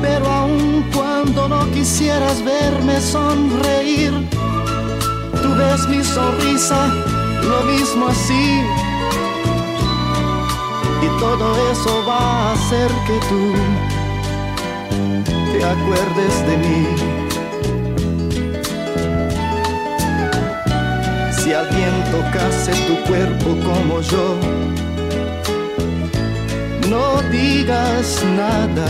Pero 0.00 0.26
aun 0.26 0.84
cuando 0.94 1.48
no 1.48 1.70
quisieras 1.70 2.42
verme 2.44 3.00
sonreír. 3.00 4.12
Tú 5.42 5.48
ves 5.56 5.88
mi 5.88 6.02
sonrisa, 6.04 6.80
lo 7.42 7.62
mismo 7.62 8.08
así. 8.08 8.62
Y 11.02 11.08
todo 11.20 11.70
eso 11.70 12.04
va 12.06 12.18
a 12.18 12.52
hacer 12.52 12.90
que 13.06 13.18
tú 13.28 13.54
te 15.52 15.64
acuerdes 15.64 16.46
de 16.48 16.56
mí. 16.64 16.86
Si 21.38 21.52
alguien 21.52 21.94
tocase 22.10 22.72
tu 22.86 22.96
cuerpo 23.08 23.48
como 23.66 24.00
yo, 24.00 24.36
no 26.88 27.22
digas 27.30 28.24
nada 28.36 28.86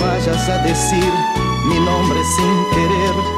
vayas 0.00 0.48
a 0.48 0.58
decir 0.58 1.12
mi 1.66 1.78
nombre 1.80 2.20
sin 2.36 2.64
querer 2.74 3.37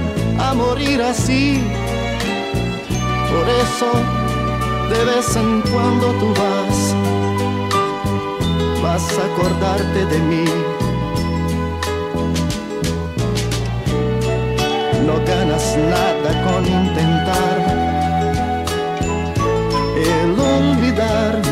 morir 0.53 1.01
así. 1.01 1.61
Por 3.29 3.47
eso 3.49 3.89
de 4.91 5.05
vez 5.05 5.35
en 5.35 5.61
cuando 5.71 6.07
tú 6.19 6.33
vas, 6.41 6.95
vas 8.83 9.17
a 9.17 9.25
acordarte 9.31 10.05
de 10.05 10.19
mí. 10.19 10.45
No 15.05 15.15
ganas 15.25 15.77
nada 15.77 16.31
con 16.45 16.65
intentar 16.65 17.57
el 19.95 20.39
olvidarme. 20.39 21.50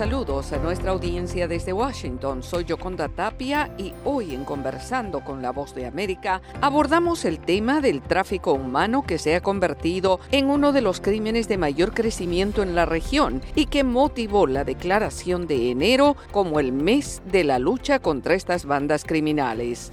Saludos 0.00 0.50
a 0.54 0.56
nuestra 0.56 0.92
audiencia 0.92 1.46
desde 1.46 1.74
Washington. 1.74 2.42
Soy 2.42 2.64
Yoconda 2.64 3.10
Tapia 3.10 3.70
y 3.76 3.92
hoy 4.06 4.34
en 4.34 4.46
Conversando 4.46 5.22
con 5.22 5.42
la 5.42 5.50
Voz 5.50 5.74
de 5.74 5.84
América 5.84 6.40
abordamos 6.62 7.26
el 7.26 7.38
tema 7.38 7.82
del 7.82 8.00
tráfico 8.00 8.54
humano 8.54 9.04
que 9.06 9.18
se 9.18 9.36
ha 9.36 9.42
convertido 9.42 10.18
en 10.30 10.48
uno 10.48 10.72
de 10.72 10.80
los 10.80 11.02
crímenes 11.02 11.48
de 11.48 11.58
mayor 11.58 11.92
crecimiento 11.92 12.62
en 12.62 12.74
la 12.74 12.86
región 12.86 13.42
y 13.54 13.66
que 13.66 13.84
motivó 13.84 14.46
la 14.46 14.64
declaración 14.64 15.46
de 15.46 15.70
enero 15.70 16.16
como 16.32 16.60
el 16.60 16.72
mes 16.72 17.20
de 17.26 17.44
la 17.44 17.58
lucha 17.58 17.98
contra 17.98 18.32
estas 18.32 18.64
bandas 18.64 19.04
criminales. 19.04 19.92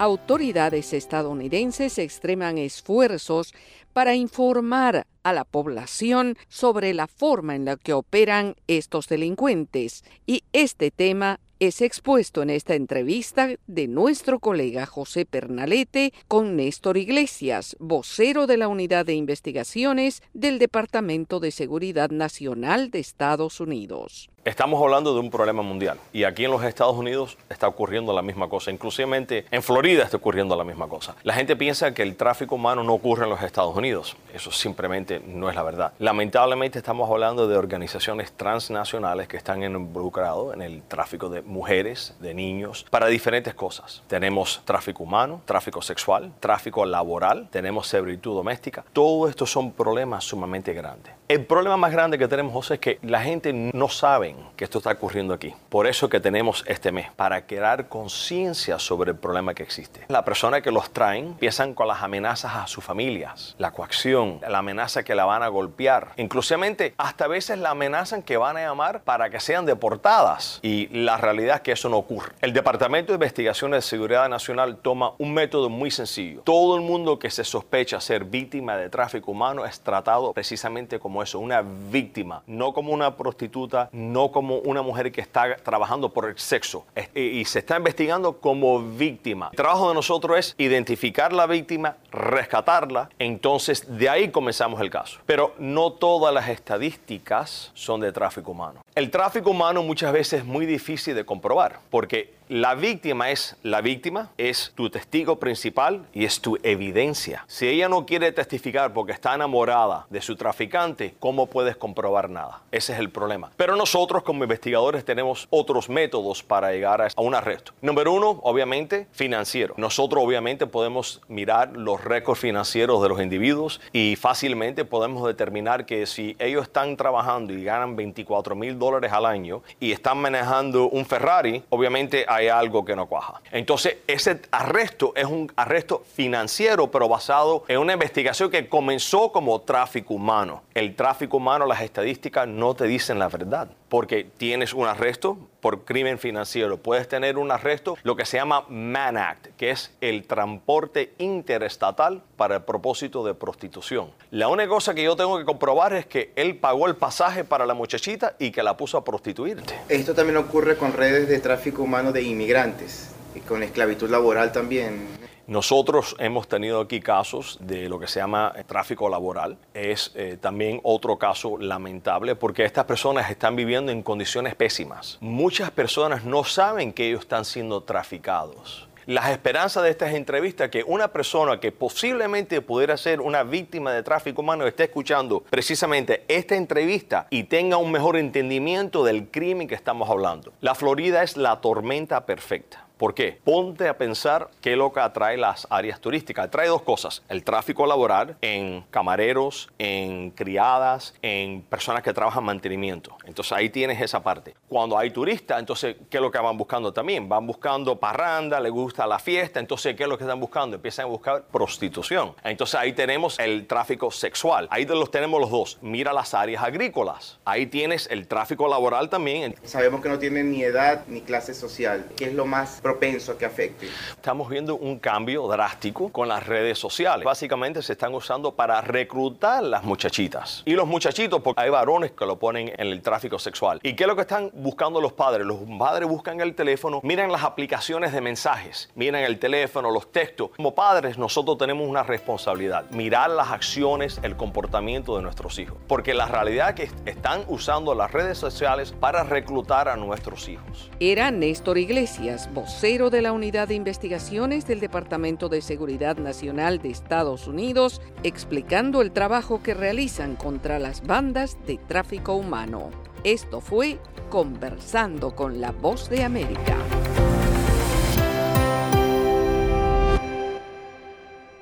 Autoridades 0.00 0.94
estadounidenses 0.94 1.98
extreman 1.98 2.56
esfuerzos 2.56 3.52
para 3.92 4.14
informar 4.14 5.06
a 5.22 5.34
la 5.34 5.44
población 5.44 6.38
sobre 6.48 6.94
la 6.94 7.06
forma 7.06 7.54
en 7.54 7.66
la 7.66 7.76
que 7.76 7.92
operan 7.92 8.56
estos 8.66 9.08
delincuentes 9.08 10.02
y 10.26 10.42
este 10.54 10.90
tema 10.90 11.38
es 11.58 11.82
expuesto 11.82 12.40
en 12.40 12.48
esta 12.48 12.76
entrevista 12.76 13.50
de 13.66 13.88
nuestro 13.88 14.38
colega 14.38 14.86
José 14.86 15.26
Pernalete 15.26 16.14
con 16.28 16.56
Néstor 16.56 16.96
Iglesias, 16.96 17.76
vocero 17.78 18.46
de 18.46 18.56
la 18.56 18.68
Unidad 18.68 19.04
de 19.04 19.12
Investigaciones 19.12 20.22
del 20.32 20.58
Departamento 20.58 21.40
de 21.40 21.50
Seguridad 21.50 22.08
Nacional 22.08 22.90
de 22.90 23.00
Estados 23.00 23.60
Unidos. 23.60 24.30
Estamos 24.42 24.82
hablando 24.82 25.12
de 25.12 25.20
un 25.20 25.30
problema 25.30 25.60
mundial 25.60 25.98
y 26.14 26.24
aquí 26.24 26.46
en 26.46 26.50
los 26.50 26.64
Estados 26.64 26.96
Unidos 26.96 27.36
está 27.50 27.68
ocurriendo 27.68 28.14
la 28.14 28.22
misma 28.22 28.48
cosa, 28.48 28.70
inclusive 28.70 29.44
en 29.50 29.62
Florida 29.62 30.02
está 30.02 30.16
ocurriendo 30.16 30.56
la 30.56 30.64
misma 30.64 30.88
cosa. 30.88 31.14
La 31.24 31.34
gente 31.34 31.56
piensa 31.56 31.92
que 31.92 32.02
el 32.02 32.16
tráfico 32.16 32.54
humano 32.54 32.82
no 32.82 32.94
ocurre 32.94 33.24
en 33.24 33.30
los 33.30 33.42
Estados 33.42 33.76
Unidos, 33.76 34.16
eso 34.32 34.50
simplemente 34.50 35.20
no 35.26 35.50
es 35.50 35.54
la 35.54 35.62
verdad. 35.62 35.92
Lamentablemente 35.98 36.78
estamos 36.78 37.10
hablando 37.10 37.48
de 37.48 37.56
organizaciones 37.58 38.32
transnacionales 38.32 39.28
que 39.28 39.36
están 39.36 39.62
involucrados 39.62 40.54
en 40.54 40.62
el 40.62 40.82
tráfico 40.84 41.28
de 41.28 41.42
mujeres, 41.42 42.16
de 42.20 42.32
niños, 42.32 42.86
para 42.88 43.08
diferentes 43.08 43.52
cosas. 43.52 44.02
Tenemos 44.06 44.62
tráfico 44.64 45.02
humano, 45.02 45.42
tráfico 45.44 45.82
sexual, 45.82 46.32
tráfico 46.40 46.86
laboral, 46.86 47.48
tenemos 47.50 47.88
servitud 47.88 48.36
doméstica. 48.36 48.86
Todo 48.94 49.28
esto 49.28 49.44
son 49.44 49.72
problemas 49.72 50.24
sumamente 50.24 50.72
grandes. 50.72 51.12
El 51.28 51.44
problema 51.44 51.76
más 51.76 51.92
grande 51.92 52.18
que 52.18 52.26
tenemos, 52.26 52.52
José, 52.52 52.74
es 52.74 52.80
que 52.80 52.98
la 53.02 53.20
gente 53.22 53.52
no 53.52 53.88
sabe 53.88 54.29
que 54.56 54.64
esto 54.64 54.78
está 54.78 54.92
ocurriendo 54.92 55.34
aquí. 55.34 55.54
Por 55.68 55.86
eso 55.86 56.08
que 56.08 56.20
tenemos 56.20 56.64
este 56.66 56.92
mes, 56.92 57.10
para 57.16 57.46
crear 57.46 57.88
conciencia 57.88 58.78
sobre 58.78 59.12
el 59.12 59.16
problema 59.16 59.54
que 59.54 59.62
existe. 59.62 60.04
La 60.08 60.24
persona 60.24 60.60
que 60.60 60.70
los 60.70 60.90
traen 60.90 61.26
empiezan 61.28 61.74
con 61.74 61.88
las 61.88 62.02
amenazas 62.02 62.54
a 62.54 62.66
sus 62.66 62.84
familias, 62.84 63.54
la 63.58 63.72
coacción, 63.72 64.40
la 64.48 64.58
amenaza 64.58 65.02
que 65.02 65.14
la 65.14 65.24
van 65.24 65.42
a 65.42 65.48
golpear. 65.48 66.12
Inclusivamente, 66.16 66.94
hasta 66.98 67.24
a 67.24 67.28
veces 67.28 67.58
la 67.58 67.70
amenazan 67.70 68.22
que 68.22 68.36
van 68.36 68.56
a 68.56 68.60
llamar 68.60 69.02
para 69.02 69.30
que 69.30 69.40
sean 69.40 69.66
deportadas. 69.66 70.58
Y 70.62 70.88
la 70.88 71.16
realidad 71.16 71.56
es 71.56 71.62
que 71.62 71.72
eso 71.72 71.88
no 71.88 71.96
ocurre. 71.96 72.32
El 72.40 72.52
Departamento 72.52 73.12
de 73.12 73.16
Investigaciones 73.16 73.84
de 73.84 73.88
Seguridad 73.88 74.28
Nacional 74.28 74.76
toma 74.76 75.12
un 75.18 75.32
método 75.32 75.68
muy 75.68 75.90
sencillo. 75.90 76.42
Todo 76.42 76.76
el 76.76 76.82
mundo 76.82 77.18
que 77.18 77.30
se 77.30 77.44
sospecha 77.44 78.00
ser 78.00 78.24
víctima 78.24 78.76
de 78.76 78.90
tráfico 78.90 79.30
humano 79.30 79.64
es 79.64 79.80
tratado 79.80 80.32
precisamente 80.32 80.98
como 80.98 81.22
eso, 81.22 81.38
una 81.38 81.62
víctima, 81.62 82.42
no 82.46 82.72
como 82.72 82.92
una 82.92 83.16
prostituta, 83.16 83.88
no 83.92 84.19
como 84.28 84.58
una 84.58 84.82
mujer 84.82 85.10
que 85.10 85.20
está 85.20 85.56
trabajando 85.56 86.12
por 86.12 86.28
el 86.28 86.38
sexo 86.38 86.84
y 87.14 87.44
se 87.44 87.60
está 87.60 87.76
investigando 87.76 88.38
como 88.38 88.80
víctima. 88.80 89.48
El 89.52 89.56
trabajo 89.56 89.88
de 89.88 89.94
nosotros 89.94 90.38
es 90.38 90.54
identificar 90.58 91.32
la 91.32 91.46
víctima, 91.46 91.96
rescatarla, 92.12 93.10
entonces 93.18 93.98
de 93.98 94.08
ahí 94.08 94.30
comenzamos 94.30 94.80
el 94.80 94.90
caso. 94.90 95.20
Pero 95.26 95.54
no 95.58 95.92
todas 95.92 96.32
las 96.32 96.48
estadísticas 96.48 97.70
son 97.74 98.00
de 98.00 98.12
tráfico 98.12 98.52
humano. 98.52 98.80
El 98.94 99.10
tráfico 99.10 99.50
humano 99.50 99.82
muchas 99.82 100.12
veces 100.12 100.40
es 100.40 100.44
muy 100.44 100.66
difícil 100.66 101.14
de 101.14 101.24
comprobar 101.24 101.80
porque 101.90 102.39
la 102.50 102.74
víctima 102.74 103.30
es 103.30 103.54
la 103.62 103.80
víctima, 103.80 104.30
es 104.36 104.72
tu 104.74 104.90
testigo 104.90 105.38
principal 105.38 106.04
y 106.12 106.24
es 106.24 106.40
tu 106.40 106.58
evidencia. 106.64 107.44
Si 107.46 107.68
ella 107.68 107.88
no 107.88 108.04
quiere 108.04 108.32
testificar 108.32 108.92
porque 108.92 109.12
está 109.12 109.36
enamorada 109.36 110.08
de 110.10 110.20
su 110.20 110.34
traficante, 110.34 111.14
¿cómo 111.20 111.46
puedes 111.46 111.76
comprobar 111.76 112.28
nada? 112.28 112.62
Ese 112.72 112.92
es 112.92 112.98
el 112.98 113.08
problema. 113.08 113.52
Pero 113.56 113.76
nosotros 113.76 114.24
como 114.24 114.42
investigadores 114.42 115.04
tenemos 115.04 115.46
otros 115.50 115.88
métodos 115.88 116.42
para 116.42 116.72
llegar 116.72 117.00
a 117.00 117.20
un 117.20 117.36
arresto. 117.36 117.72
Número 117.82 118.12
uno, 118.12 118.40
obviamente, 118.42 119.06
financiero. 119.12 119.74
Nosotros 119.76 120.20
obviamente 120.20 120.66
podemos 120.66 121.20
mirar 121.28 121.76
los 121.76 122.02
récords 122.02 122.40
financieros 122.40 123.00
de 123.00 123.10
los 123.10 123.22
individuos 123.22 123.80
y 123.92 124.16
fácilmente 124.16 124.84
podemos 124.84 125.24
determinar 125.24 125.86
que 125.86 126.04
si 126.04 126.34
ellos 126.40 126.64
están 126.64 126.96
trabajando 126.96 127.52
y 127.52 127.62
ganan 127.62 127.94
24 127.94 128.56
mil 128.56 128.76
dólares 128.76 129.12
al 129.12 129.24
año 129.24 129.62
y 129.78 129.92
están 129.92 130.18
manejando 130.18 130.88
un 130.88 131.06
Ferrari, 131.06 131.62
obviamente 131.68 132.26
hay 132.26 132.39
algo 132.48 132.84
que 132.84 132.96
no 132.96 133.06
cuaja. 133.06 133.40
Entonces, 133.50 133.98
ese 134.06 134.40
arresto 134.50 135.12
es 135.16 135.24
un 135.24 135.52
arresto 135.56 136.02
financiero, 136.14 136.90
pero 136.90 137.08
basado 137.08 137.64
en 137.68 137.78
una 137.78 137.92
investigación 137.92 138.50
que 138.50 138.68
comenzó 138.68 139.32
como 139.32 139.60
tráfico 139.60 140.14
humano. 140.14 140.62
El 140.74 140.94
tráfico 140.94 141.36
humano, 141.36 141.66
las 141.66 141.80
estadísticas 141.82 142.46
no 142.46 142.74
te 142.74 142.84
dicen 142.84 143.18
la 143.18 143.28
verdad, 143.28 143.68
porque 143.90 144.24
tienes 144.38 144.72
un 144.72 144.86
arresto 144.86 145.36
por 145.60 145.84
crimen 145.84 146.18
financiero, 146.18 146.78
puedes 146.78 147.08
tener 147.08 147.36
un 147.36 147.50
arresto, 147.50 147.98
lo 148.04 148.16
que 148.16 148.24
se 148.24 148.38
llama 148.38 148.64
Man 148.70 149.18
Act, 149.18 149.48
que 149.58 149.70
es 149.70 149.92
el 150.00 150.26
transporte 150.26 151.12
interestatal 151.18 152.22
para 152.36 152.56
el 152.56 152.62
propósito 152.62 153.24
de 153.26 153.34
prostitución. 153.34 154.12
La 154.30 154.48
única 154.48 154.68
cosa 154.68 154.94
que 154.94 155.02
yo 155.02 155.16
tengo 155.16 155.36
que 155.38 155.44
comprobar 155.44 155.92
es 155.92 156.06
que 156.06 156.32
él 156.36 156.56
pagó 156.56 156.86
el 156.86 156.96
pasaje 156.96 157.44
para 157.44 157.66
la 157.66 157.74
muchachita 157.74 158.36
y 158.38 158.52
que 158.52 158.62
la 158.62 158.76
puso 158.76 158.96
a 158.96 159.04
prostituirte. 159.04 159.74
Esto 159.88 160.14
también 160.14 160.38
ocurre 160.38 160.76
con 160.76 160.92
redes 160.92 161.28
de 161.28 161.40
tráfico 161.40 161.82
humano 161.82 162.12
de 162.12 162.22
inmigrantes 162.22 163.10
y 163.34 163.40
con 163.40 163.62
esclavitud 163.62 164.08
laboral 164.08 164.52
también. 164.52 165.08
Nosotros 165.50 166.14
hemos 166.20 166.46
tenido 166.46 166.80
aquí 166.80 167.00
casos 167.00 167.58
de 167.60 167.88
lo 167.88 167.98
que 167.98 168.06
se 168.06 168.20
llama 168.20 168.54
tráfico 168.68 169.08
laboral. 169.08 169.58
Es 169.74 170.12
eh, 170.14 170.38
también 170.40 170.78
otro 170.84 171.18
caso 171.18 171.58
lamentable 171.58 172.36
porque 172.36 172.64
estas 172.64 172.84
personas 172.84 173.28
están 173.32 173.56
viviendo 173.56 173.90
en 173.90 174.04
condiciones 174.04 174.54
pésimas. 174.54 175.18
Muchas 175.20 175.72
personas 175.72 176.24
no 176.24 176.44
saben 176.44 176.92
que 176.92 177.08
ellos 177.08 177.22
están 177.22 177.44
siendo 177.44 177.82
traficados 177.82 178.86
las 179.06 179.30
esperanzas 179.30 179.82
de 179.82 179.90
estas 179.90 180.14
entrevistas 180.14 180.70
que 180.70 180.84
una 180.84 181.08
persona 181.08 181.58
que 181.58 181.72
posiblemente 181.72 182.60
pudiera 182.60 182.96
ser 182.96 183.20
una 183.20 183.42
víctima 183.42 183.92
de 183.92 184.04
tráfico 184.04 184.42
humano 184.42 184.68
esté 184.68 184.84
escuchando 184.84 185.40
precisamente 185.50 186.22
esta 186.28 186.54
entrevista 186.54 187.26
y 187.28 187.44
tenga 187.44 187.76
un 187.76 187.90
mejor 187.90 188.16
entendimiento 188.16 189.02
del 189.02 189.28
crimen 189.28 189.66
que 189.66 189.74
estamos 189.74 190.08
hablando. 190.08 190.52
La 190.60 190.76
Florida 190.76 191.24
es 191.24 191.36
la 191.36 191.60
tormenta 191.60 192.24
perfecta. 192.24 192.86
¿Por 193.00 193.14
qué? 193.14 193.40
Ponte 193.42 193.88
a 193.88 193.96
pensar 193.96 194.50
qué 194.60 194.76
lo 194.76 194.92
que 194.92 195.00
atrae 195.00 195.38
las 195.38 195.66
áreas 195.70 196.02
turísticas. 196.02 196.44
Atrae 196.44 196.68
dos 196.68 196.82
cosas. 196.82 197.22
El 197.30 197.44
tráfico 197.44 197.86
laboral 197.86 198.36
en 198.42 198.82
camareros, 198.90 199.70
en 199.78 200.32
criadas, 200.32 201.14
en 201.22 201.62
personas 201.62 202.02
que 202.02 202.12
trabajan 202.12 202.44
mantenimiento. 202.44 203.16
Entonces 203.24 203.52
ahí 203.52 203.70
tienes 203.70 204.02
esa 204.02 204.22
parte. 204.22 204.54
Cuando 204.68 204.98
hay 204.98 205.12
turistas, 205.12 205.58
entonces, 205.58 205.96
¿qué 206.10 206.18
es 206.18 206.22
lo 206.22 206.30
que 206.30 206.38
van 206.40 206.58
buscando 206.58 206.92
también? 206.92 207.26
Van 207.26 207.46
buscando 207.46 207.98
parranda, 207.98 208.60
les 208.60 208.70
gusta 208.70 209.06
la 209.06 209.18
fiesta. 209.18 209.60
Entonces, 209.60 209.96
¿qué 209.96 210.02
es 210.02 210.08
lo 210.08 210.18
que 210.18 210.24
están 210.24 210.38
buscando? 210.38 210.76
Empiezan 210.76 211.06
a 211.06 211.08
buscar 211.08 211.44
prostitución. 211.44 212.34
Entonces 212.44 212.78
ahí 212.78 212.92
tenemos 212.92 213.38
el 213.38 213.66
tráfico 213.66 214.10
sexual. 214.10 214.68
Ahí 214.70 214.84
los 214.84 215.10
tenemos 215.10 215.40
los 215.40 215.50
dos. 215.50 215.78
Mira 215.80 216.12
las 216.12 216.34
áreas 216.34 216.62
agrícolas. 216.62 217.38
Ahí 217.46 217.64
tienes 217.64 218.08
el 218.10 218.28
tráfico 218.28 218.68
laboral 218.68 219.08
también. 219.08 219.54
Sabemos 219.62 220.02
que 220.02 220.10
no 220.10 220.18
tienen 220.18 220.50
ni 220.50 220.62
edad 220.64 221.04
ni 221.08 221.22
clase 221.22 221.54
social. 221.54 222.06
¿Qué 222.14 222.26
es 222.26 222.34
lo 222.34 222.44
más 222.44 222.82
propenso 222.90 223.32
a 223.32 223.38
que 223.38 223.44
afecte. 223.44 223.86
Estamos 224.10 224.48
viendo 224.48 224.74
un 224.74 224.98
cambio 224.98 225.46
drástico 225.46 226.08
con 226.10 226.26
las 226.26 226.44
redes 226.44 226.76
sociales. 226.76 227.24
Básicamente 227.24 227.82
se 227.82 227.92
están 227.92 228.12
usando 228.14 228.50
para 228.50 228.80
reclutar 228.80 229.62
las 229.62 229.84
muchachitas. 229.84 230.64
Y 230.64 230.72
los 230.72 230.88
muchachitos, 230.88 231.40
porque 231.40 231.62
hay 231.62 231.70
varones 231.70 232.10
que 232.10 232.26
lo 232.26 232.36
ponen 232.36 232.72
en 232.76 232.88
el 232.88 233.00
tráfico 233.00 233.38
sexual. 233.38 233.78
¿Y 233.84 233.94
qué 233.94 234.02
es 234.04 234.08
lo 234.08 234.16
que 234.16 234.22
están 234.22 234.50
buscando 234.54 235.00
los 235.00 235.12
padres? 235.12 235.46
Los 235.46 235.58
padres 235.78 236.08
buscan 236.08 236.40
el 236.40 236.56
teléfono, 236.56 237.00
miran 237.04 237.30
las 237.30 237.44
aplicaciones 237.44 238.12
de 238.12 238.20
mensajes, 238.20 238.90
miran 238.96 239.22
el 239.22 239.38
teléfono, 239.38 239.92
los 239.92 240.10
textos. 240.10 240.50
Como 240.56 240.74
padres 240.74 241.16
nosotros 241.16 241.56
tenemos 241.58 241.86
una 241.86 242.02
responsabilidad, 242.02 242.90
mirar 242.90 243.30
las 243.30 243.52
acciones, 243.52 244.18
el 244.24 244.36
comportamiento 244.36 245.16
de 245.16 245.22
nuestros 245.22 245.60
hijos. 245.60 245.78
Porque 245.86 246.12
la 246.12 246.26
realidad 246.26 246.70
es 246.70 246.74
que 246.74 247.10
están 247.10 247.44
usando 247.46 247.94
las 247.94 248.10
redes 248.10 248.36
sociales 248.36 248.92
para 248.98 249.22
reclutar 249.22 249.88
a 249.88 249.94
nuestros 249.94 250.48
hijos. 250.48 250.90
Era 250.98 251.30
Néstor 251.30 251.78
Iglesias, 251.78 252.52
voz 252.52 252.79
de 252.80 253.20
la 253.20 253.32
Unidad 253.32 253.68
de 253.68 253.74
Investigaciones 253.74 254.66
del 254.66 254.80
Departamento 254.80 255.50
de 255.50 255.60
Seguridad 255.60 256.16
Nacional 256.16 256.80
de 256.80 256.88
Estados 256.88 257.46
Unidos, 257.46 258.00
explicando 258.22 259.02
el 259.02 259.12
trabajo 259.12 259.62
que 259.62 259.74
realizan 259.74 260.34
contra 260.34 260.78
las 260.78 261.02
bandas 261.02 261.58
de 261.66 261.76
tráfico 261.76 262.36
humano. 262.36 262.90
Esto 263.22 263.60
fue 263.60 263.98
Conversando 264.30 265.36
con 265.36 265.60
la 265.60 265.72
Voz 265.72 266.08
de 266.08 266.24
América. 266.24 266.78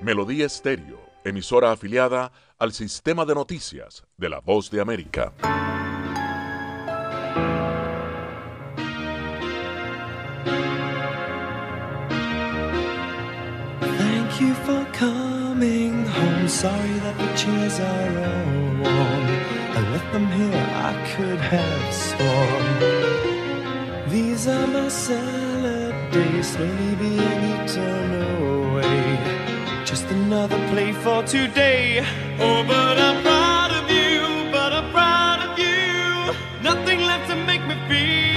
Melodía 0.01 0.47
Estéreo, 0.47 1.01
emisora 1.25 1.73
afiliada 1.73 2.31
al 2.59 2.73
sistema 2.73 3.25
de 3.25 3.35
noticias 3.35 4.05
de 4.17 4.29
la 4.29 4.39
Voz 4.39 4.71
de 4.71 4.81
América. 4.81 5.33
Thank 14.39 14.51
you 14.51 14.65
for 14.67 14.85
coming 14.93 16.07
home. 16.07 16.47
Sorry 16.47 16.99
that 17.01 17.19
the 17.19 17.27
chairs 17.35 17.81
are 17.81 18.19
all 18.31 18.47
warm. 18.83 19.27
I 19.77 19.81
left 19.91 20.13
them 20.13 20.29
here, 20.29 20.65
I 20.91 20.93
could 21.11 21.41
have 21.41 21.93
sworn. 21.93 22.79
These 24.09 24.47
are 24.47 24.69
my 24.69 24.89
salad 24.91 26.13
days, 26.13 26.51
slowly 26.53 26.95
being 26.95 27.41
eaten 27.53 28.15
away. 28.39 29.19
Just 29.85 30.07
another 30.07 30.61
play 30.69 30.93
for 30.93 31.25
today. 31.25 32.07
Oh, 32.39 32.63
but 32.63 32.97
I'm 32.97 33.21
proud 33.25 33.73
of 33.73 33.91
you, 33.91 34.53
but 34.53 34.73
I'm 34.73 34.89
proud 34.93 35.41
of 35.49 35.59
you. 35.59 36.33
Nothing 36.63 37.01
left 37.01 37.29
to 37.31 37.35
make 37.45 37.67
me 37.67 37.75
feel 37.89 38.28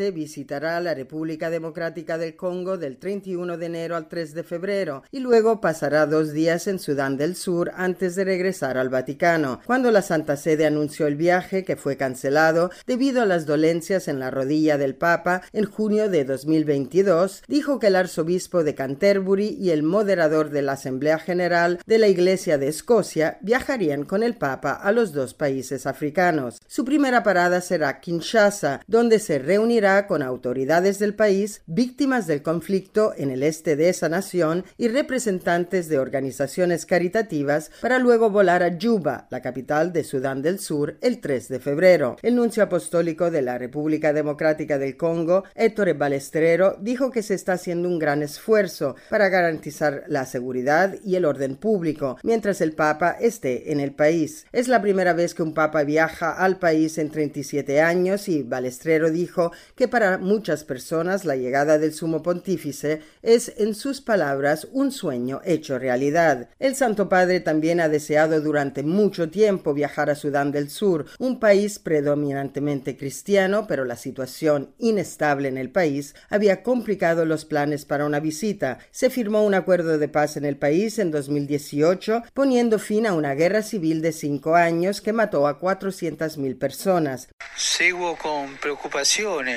pontífice 0.00 0.19
visitará 0.30 0.78
la 0.80 0.94
República 0.94 1.50
Democrática 1.50 2.16
del 2.16 2.36
Congo 2.36 2.78
del 2.78 2.98
31 2.98 3.58
de 3.58 3.66
enero 3.66 3.96
al 3.96 4.06
3 4.06 4.32
de 4.32 4.44
febrero 4.44 5.02
y 5.10 5.18
luego 5.18 5.60
pasará 5.60 6.06
dos 6.06 6.32
días 6.32 6.68
en 6.68 6.78
Sudán 6.78 7.16
del 7.16 7.34
Sur 7.34 7.72
antes 7.74 8.14
de 8.14 8.22
regresar 8.22 8.78
al 8.78 8.90
Vaticano. 8.90 9.58
Cuando 9.66 9.90
la 9.90 10.02
Santa 10.02 10.36
Sede 10.36 10.66
anunció 10.66 11.08
el 11.08 11.16
viaje, 11.16 11.64
que 11.64 11.74
fue 11.74 11.96
cancelado 11.96 12.70
debido 12.86 13.22
a 13.22 13.26
las 13.26 13.44
dolencias 13.44 14.06
en 14.06 14.20
la 14.20 14.30
rodilla 14.30 14.78
del 14.78 14.94
Papa 14.94 15.42
en 15.52 15.64
junio 15.64 16.08
de 16.08 16.24
2022, 16.24 17.42
dijo 17.48 17.80
que 17.80 17.88
el 17.88 17.96
arzobispo 17.96 18.62
de 18.62 18.76
Canterbury 18.76 19.56
y 19.58 19.70
el 19.70 19.82
moderador 19.82 20.50
de 20.50 20.62
la 20.62 20.74
Asamblea 20.74 21.18
General 21.18 21.80
de 21.86 21.98
la 21.98 22.06
Iglesia 22.06 22.56
de 22.56 22.68
Escocia 22.68 23.38
viajarían 23.40 24.04
con 24.04 24.22
el 24.22 24.36
Papa 24.36 24.74
a 24.74 24.92
los 24.92 25.12
dos 25.12 25.34
países 25.34 25.88
africanos. 25.88 26.60
Su 26.68 26.84
primera 26.84 27.24
parada 27.24 27.60
será 27.60 27.98
Kinshasa, 27.98 28.82
donde 28.86 29.18
se 29.18 29.40
reunirá 29.40 30.06
con 30.06 30.19
autoridades 30.22 30.98
del 30.98 31.14
país, 31.14 31.62
víctimas 31.66 32.26
del 32.26 32.42
conflicto 32.42 33.12
en 33.16 33.30
el 33.30 33.42
este 33.42 33.76
de 33.76 33.88
esa 33.88 34.08
nación 34.08 34.64
y 34.78 34.88
representantes 34.88 35.88
de 35.88 35.98
organizaciones 35.98 36.86
caritativas 36.86 37.70
para 37.80 37.98
luego 37.98 38.30
volar 38.30 38.62
a 38.62 38.76
Juba, 38.80 39.26
la 39.30 39.42
capital 39.42 39.92
de 39.92 40.04
Sudán 40.04 40.42
del 40.42 40.58
Sur, 40.58 40.96
el 41.00 41.20
3 41.20 41.48
de 41.48 41.60
febrero. 41.60 42.16
El 42.22 42.36
nuncio 42.36 42.62
apostólico 42.62 43.30
de 43.30 43.42
la 43.42 43.58
República 43.58 44.12
Democrática 44.12 44.78
del 44.78 44.96
Congo, 44.96 45.44
Ettore 45.54 45.94
Balestrero, 45.94 46.76
dijo 46.80 47.10
que 47.10 47.22
se 47.22 47.34
está 47.34 47.54
haciendo 47.54 47.88
un 47.88 47.98
gran 47.98 48.22
esfuerzo 48.22 48.96
para 49.08 49.28
garantizar 49.28 50.04
la 50.08 50.26
seguridad 50.26 50.96
y 51.04 51.16
el 51.16 51.24
orden 51.24 51.56
público 51.56 52.18
mientras 52.22 52.60
el 52.60 52.72
Papa 52.72 53.16
esté 53.20 53.72
en 53.72 53.80
el 53.80 53.92
país. 53.92 54.46
Es 54.52 54.68
la 54.68 54.82
primera 54.82 55.12
vez 55.12 55.34
que 55.34 55.42
un 55.42 55.54
Papa 55.54 55.82
viaja 55.84 56.32
al 56.32 56.58
país 56.58 56.98
en 56.98 57.10
37 57.10 57.80
años 57.80 58.28
y 58.28 58.42
Balestrero 58.42 59.10
dijo 59.10 59.52
que 59.74 59.88
para 59.88 60.09
muchas 60.18 60.64
personas 60.64 61.24
la 61.24 61.36
llegada 61.36 61.78
del 61.78 61.92
sumo 61.92 62.22
pontífice 62.22 63.02
es, 63.22 63.52
en 63.56 63.74
sus 63.74 64.00
palabras, 64.00 64.68
un 64.72 64.92
sueño 64.92 65.40
hecho 65.44 65.78
realidad. 65.78 66.48
El 66.58 66.76
Santo 66.76 67.08
Padre 67.08 67.40
también 67.40 67.80
ha 67.80 67.88
deseado 67.88 68.40
durante 68.40 68.82
mucho 68.82 69.30
tiempo 69.30 69.74
viajar 69.74 70.10
a 70.10 70.14
Sudán 70.14 70.52
del 70.52 70.70
Sur, 70.70 71.06
un 71.18 71.40
país 71.40 71.78
predominantemente 71.78 72.96
cristiano, 72.96 73.66
pero 73.66 73.84
la 73.84 73.96
situación 73.96 74.74
inestable 74.78 75.48
en 75.48 75.58
el 75.58 75.70
país 75.70 76.14
había 76.28 76.62
complicado 76.62 77.24
los 77.24 77.44
planes 77.44 77.84
para 77.84 78.06
una 78.06 78.20
visita. 78.20 78.78
Se 78.90 79.10
firmó 79.10 79.44
un 79.44 79.54
acuerdo 79.54 79.98
de 79.98 80.08
paz 80.08 80.36
en 80.36 80.44
el 80.44 80.56
país 80.56 80.98
en 80.98 81.10
2018, 81.10 82.22
poniendo 82.34 82.78
fin 82.78 83.06
a 83.06 83.12
una 83.12 83.34
guerra 83.34 83.62
civil 83.62 84.02
de 84.02 84.12
cinco 84.12 84.54
años 84.54 85.00
que 85.00 85.12
mató 85.12 85.46
a 85.46 85.60
400.000 85.60 86.58
personas. 86.58 87.28
Sigo 87.56 88.16
con 88.16 88.56
preocupación 88.56 89.48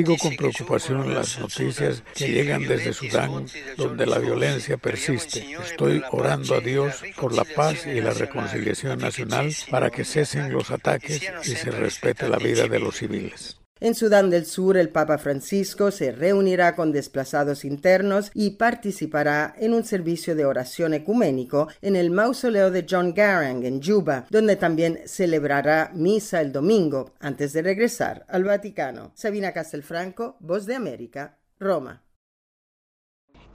Sigo 0.00 0.16
con 0.16 0.34
preocupación 0.34 1.12
las 1.12 1.38
noticias 1.38 2.02
que 2.14 2.28
llegan 2.28 2.66
desde 2.66 2.94
Sudán, 2.94 3.44
donde 3.76 4.06
la 4.06 4.18
violencia 4.18 4.78
persiste. 4.78 5.46
Estoy 5.62 6.02
orando 6.10 6.54
a 6.54 6.60
Dios 6.60 7.04
por 7.18 7.34
la 7.34 7.44
paz 7.44 7.86
y 7.86 8.00
la 8.00 8.14
reconciliación 8.14 8.98
nacional 8.98 9.54
para 9.70 9.90
que 9.90 10.06
cesen 10.06 10.54
los 10.54 10.70
ataques 10.70 11.20
y 11.44 11.50
se 11.50 11.70
respete 11.70 12.30
la 12.30 12.38
vida 12.38 12.66
de 12.66 12.78
los 12.78 12.96
civiles. 12.96 13.59
En 13.82 13.94
Sudán 13.94 14.28
del 14.28 14.44
Sur, 14.44 14.76
el 14.76 14.90
Papa 14.90 15.16
Francisco 15.16 15.90
se 15.90 16.12
reunirá 16.12 16.76
con 16.76 16.92
desplazados 16.92 17.64
internos 17.64 18.30
y 18.34 18.50
participará 18.50 19.54
en 19.56 19.72
un 19.72 19.84
servicio 19.84 20.34
de 20.34 20.44
oración 20.44 20.92
ecuménico 20.92 21.68
en 21.80 21.96
el 21.96 22.10
mausoleo 22.10 22.70
de 22.70 22.86
John 22.88 23.14
Garang 23.14 23.64
en 23.64 23.82
Juba, 23.82 24.26
donde 24.28 24.56
también 24.56 25.00
celebrará 25.06 25.90
misa 25.94 26.42
el 26.42 26.52
domingo 26.52 27.14
antes 27.20 27.54
de 27.54 27.62
regresar 27.62 28.26
al 28.28 28.44
Vaticano. 28.44 29.12
Sabina 29.14 29.52
Castelfranco, 29.52 30.36
Voz 30.40 30.66
de 30.66 30.74
América, 30.74 31.38
Roma. 31.58 32.02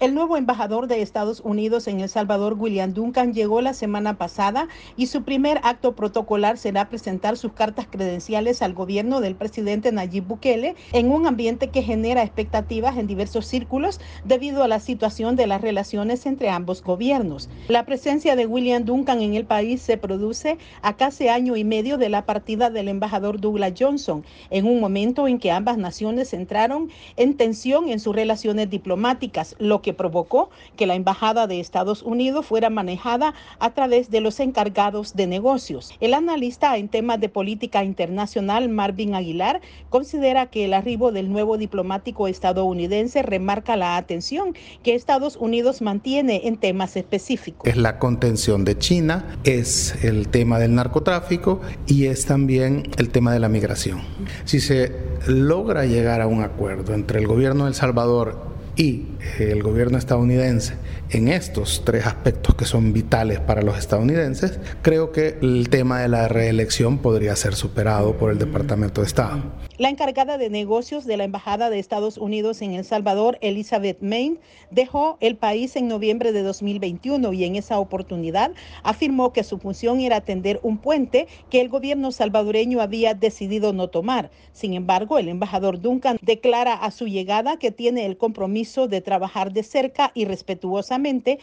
El 0.01 0.13
nuevo 0.13 0.35
embajador 0.35 0.87
de 0.87 1.01
Estados 1.01 1.39
Unidos 1.39 1.87
en 1.87 2.01
El 2.01 2.09
Salvador, 2.09 2.57
William 2.59 2.93
Duncan, 2.93 3.33
llegó 3.33 3.61
la 3.61 3.73
semana 3.73 4.17
pasada 4.17 4.67
y 4.97 5.05
su 5.05 5.23
primer 5.23 5.61
acto 5.63 5.95
protocolar 5.95 6.57
será 6.57 6.89
presentar 6.89 7.37
sus 7.37 7.53
cartas 7.53 7.87
credenciales 7.89 8.61
al 8.61 8.73
gobierno 8.73 9.21
del 9.21 9.35
presidente 9.35 9.93
Nayib 9.93 10.25
Bukele 10.25 10.75
en 10.91 11.13
un 11.13 11.25
ambiente 11.27 11.69
que 11.69 11.81
genera 11.81 12.23
expectativas 12.23 12.97
en 12.97 13.07
diversos 13.07 13.45
círculos 13.45 14.01
debido 14.25 14.63
a 14.63 14.67
la 14.67 14.81
situación 14.81 15.37
de 15.37 15.47
las 15.47 15.61
relaciones 15.61 16.25
entre 16.25 16.49
ambos 16.49 16.83
gobiernos. 16.83 17.47
La 17.69 17.85
presencia 17.85 18.35
de 18.35 18.47
William 18.47 18.83
Duncan 18.83 19.21
en 19.21 19.33
el 19.33 19.45
país 19.45 19.81
se 19.81 19.97
produce 19.97 20.57
a 20.81 20.97
casi 20.97 21.29
año 21.29 21.55
y 21.55 21.63
medio 21.63 21.97
de 21.97 22.09
la 22.09 22.25
partida 22.25 22.69
del 22.69 22.89
embajador 22.89 23.39
Douglas 23.39 23.71
Johnson, 23.79 24.25
en 24.49 24.65
un 24.65 24.81
momento 24.81 25.25
en 25.29 25.39
que 25.39 25.51
ambas 25.51 25.77
naciones 25.77 26.33
entraron 26.33 26.89
en 27.15 27.37
tensión 27.37 27.87
en 27.87 28.01
sus 28.01 28.13
relaciones 28.13 28.69
diplomáticas, 28.69 29.55
lo 29.57 29.84
que 29.85 29.93
provocó 29.93 30.49
que 30.77 30.87
la 30.87 30.95
Embajada 30.95 31.45
de 31.45 31.59
Estados 31.59 32.01
Unidos 32.01 32.47
fuera 32.47 32.71
manejada 32.71 33.35
a 33.59 33.75
través 33.75 34.09
de 34.09 34.19
los 34.19 34.39
encargados 34.39 35.15
de 35.15 35.27
negocios. 35.27 35.93
El 35.99 36.15
analista 36.15 36.75
en 36.75 36.89
temas 36.89 37.19
de 37.21 37.29
política 37.29 37.83
internacional, 37.83 38.67
Marvin 38.67 39.13
Aguilar, 39.13 39.61
considera 39.91 40.47
que 40.47 40.65
el 40.65 40.73
arribo 40.73 41.11
del 41.11 41.31
nuevo 41.31 41.59
diplomático 41.59 42.27
estadounidense 42.27 43.21
remarca 43.21 43.75
la 43.75 43.97
atención 43.97 44.55
que 44.81 44.95
Estados 44.95 45.35
Unidos 45.35 45.83
mantiene 45.83 46.47
en 46.47 46.57
temas 46.57 46.97
específicos. 46.97 47.69
Es 47.69 47.77
la 47.77 47.99
contención 47.99 48.65
de 48.65 48.79
China, 48.79 49.37
es 49.43 50.03
el 50.03 50.29
tema 50.29 50.57
del 50.57 50.73
narcotráfico 50.73 51.61
y 51.85 52.07
es 52.07 52.25
también 52.25 52.89
el 52.97 53.09
tema 53.09 53.31
de 53.33 53.39
la 53.39 53.49
migración. 53.49 54.01
Si 54.45 54.59
se 54.59 54.95
logra 55.27 55.85
llegar 55.85 56.21
a 56.21 56.27
un 56.27 56.41
acuerdo 56.41 56.95
entre 56.95 57.19
el 57.19 57.27
gobierno 57.27 57.65
de 57.65 57.69
El 57.69 57.75
Salvador 57.75 58.54
y 58.75 59.05
el 59.39 59.63
gobierno 59.63 59.97
estadounidense 59.97 60.73
en 61.09 61.27
estos 61.27 61.83
tres 61.85 62.05
aspectos 62.05 62.55
que 62.55 62.65
son 62.65 62.93
vitales 62.93 63.39
para 63.39 63.61
los 63.61 63.77
estadounidenses, 63.77 64.59
creo 64.81 65.11
que 65.11 65.37
el 65.41 65.69
tema 65.69 66.01
de 66.01 66.09
la 66.09 66.27
reelección 66.27 66.97
podría 66.97 67.35
ser 67.35 67.55
superado 67.55 68.17
por 68.17 68.31
el 68.31 68.39
Departamento 68.39 69.01
de 69.01 69.07
Estado. 69.07 69.41
La 69.77 69.89
encargada 69.89 70.37
de 70.37 70.49
negocios 70.49 71.05
de 71.05 71.17
la 71.17 71.25
Embajada 71.25 71.69
de 71.69 71.79
Estados 71.79 72.17
Unidos 72.17 72.61
en 72.61 72.73
El 72.73 72.85
Salvador, 72.85 73.37
Elizabeth 73.41 74.01
Main, 74.01 74.39
dejó 74.71 75.17
el 75.19 75.35
país 75.35 75.75
en 75.75 75.87
noviembre 75.87 76.31
de 76.31 76.43
2021 76.43 77.33
y 77.33 77.43
en 77.43 77.55
esa 77.55 77.77
oportunidad 77.79 78.51
afirmó 78.83 79.33
que 79.33 79.43
su 79.43 79.57
función 79.59 79.99
era 79.99 80.17
atender 80.17 80.59
un 80.63 80.77
puente 80.77 81.27
que 81.49 81.61
el 81.61 81.69
gobierno 81.69 82.11
salvadoreño 82.11 82.81
había 82.81 83.13
decidido 83.13 83.73
no 83.73 83.89
tomar. 83.89 84.31
Sin 84.53 84.73
embargo, 84.73 85.17
el 85.17 85.27
embajador 85.27 85.81
Duncan 85.81 86.17
declara 86.21 86.73
a 86.73 86.91
su 86.91 87.07
llegada 87.07 87.57
que 87.57 87.71
tiene 87.71 88.05
el 88.05 88.17
compromiso 88.17 88.87
de 88.87 89.01
trabajar 89.01 89.51
de 89.51 89.63
cerca 89.63 90.11
y 90.13 90.25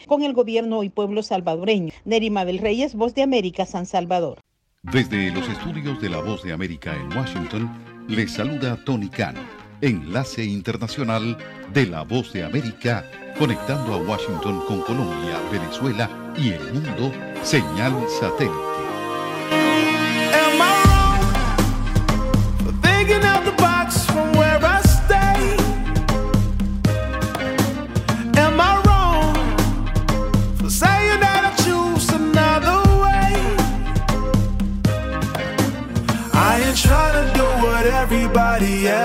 con 0.07 0.23
el 0.23 0.33
gobierno 0.33 0.83
y 0.83 0.89
pueblo 0.89 1.23
salvadoreño. 1.23 1.93
Nerima 2.05 2.45
del 2.45 2.59
Reyes, 2.59 2.95
Voz 2.95 3.13
de 3.13 3.23
América, 3.23 3.65
San 3.65 3.85
Salvador. 3.85 4.39
Desde 4.83 5.31
los 5.31 5.47
estudios 5.47 6.01
de 6.01 6.09
la 6.09 6.19
Voz 6.19 6.43
de 6.43 6.53
América 6.53 6.95
en 6.95 7.15
Washington, 7.17 7.71
les 8.07 8.31
saluda 8.31 8.77
Tony 8.83 9.09
Cano, 9.09 9.39
enlace 9.81 10.43
internacional 10.43 11.37
de 11.73 11.85
la 11.85 12.03
Voz 12.03 12.33
de 12.33 12.43
América, 12.43 13.05
conectando 13.37 13.93
a 13.93 13.97
Washington 13.97 14.61
con 14.67 14.81
Colombia, 14.81 15.39
Venezuela 15.51 16.09
y 16.37 16.49
el 16.49 16.73
mundo, 16.73 17.11
señal 17.43 17.93
satélite. 18.19 18.72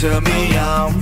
tell 0.00 0.18
me 0.22 0.56
I'm 0.56 0.99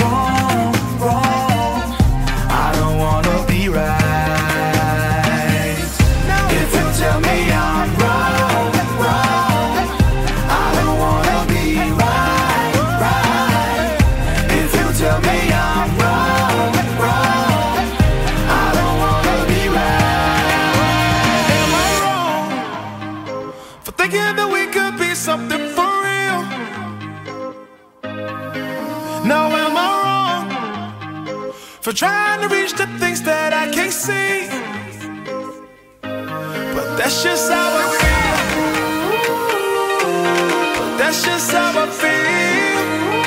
just 41.28 41.52
how 41.52 41.82
I 41.84 41.86
feel. 42.00 43.18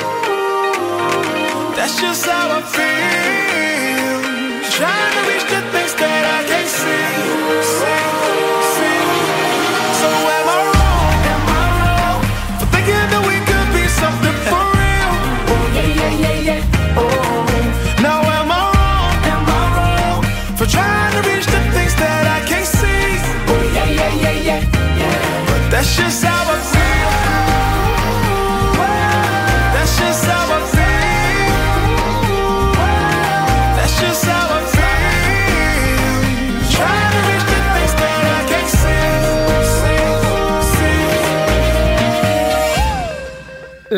That's 1.76 2.00
just 2.00 2.26
how 2.26 2.58
I 2.58 2.62
feel. 2.62 3.01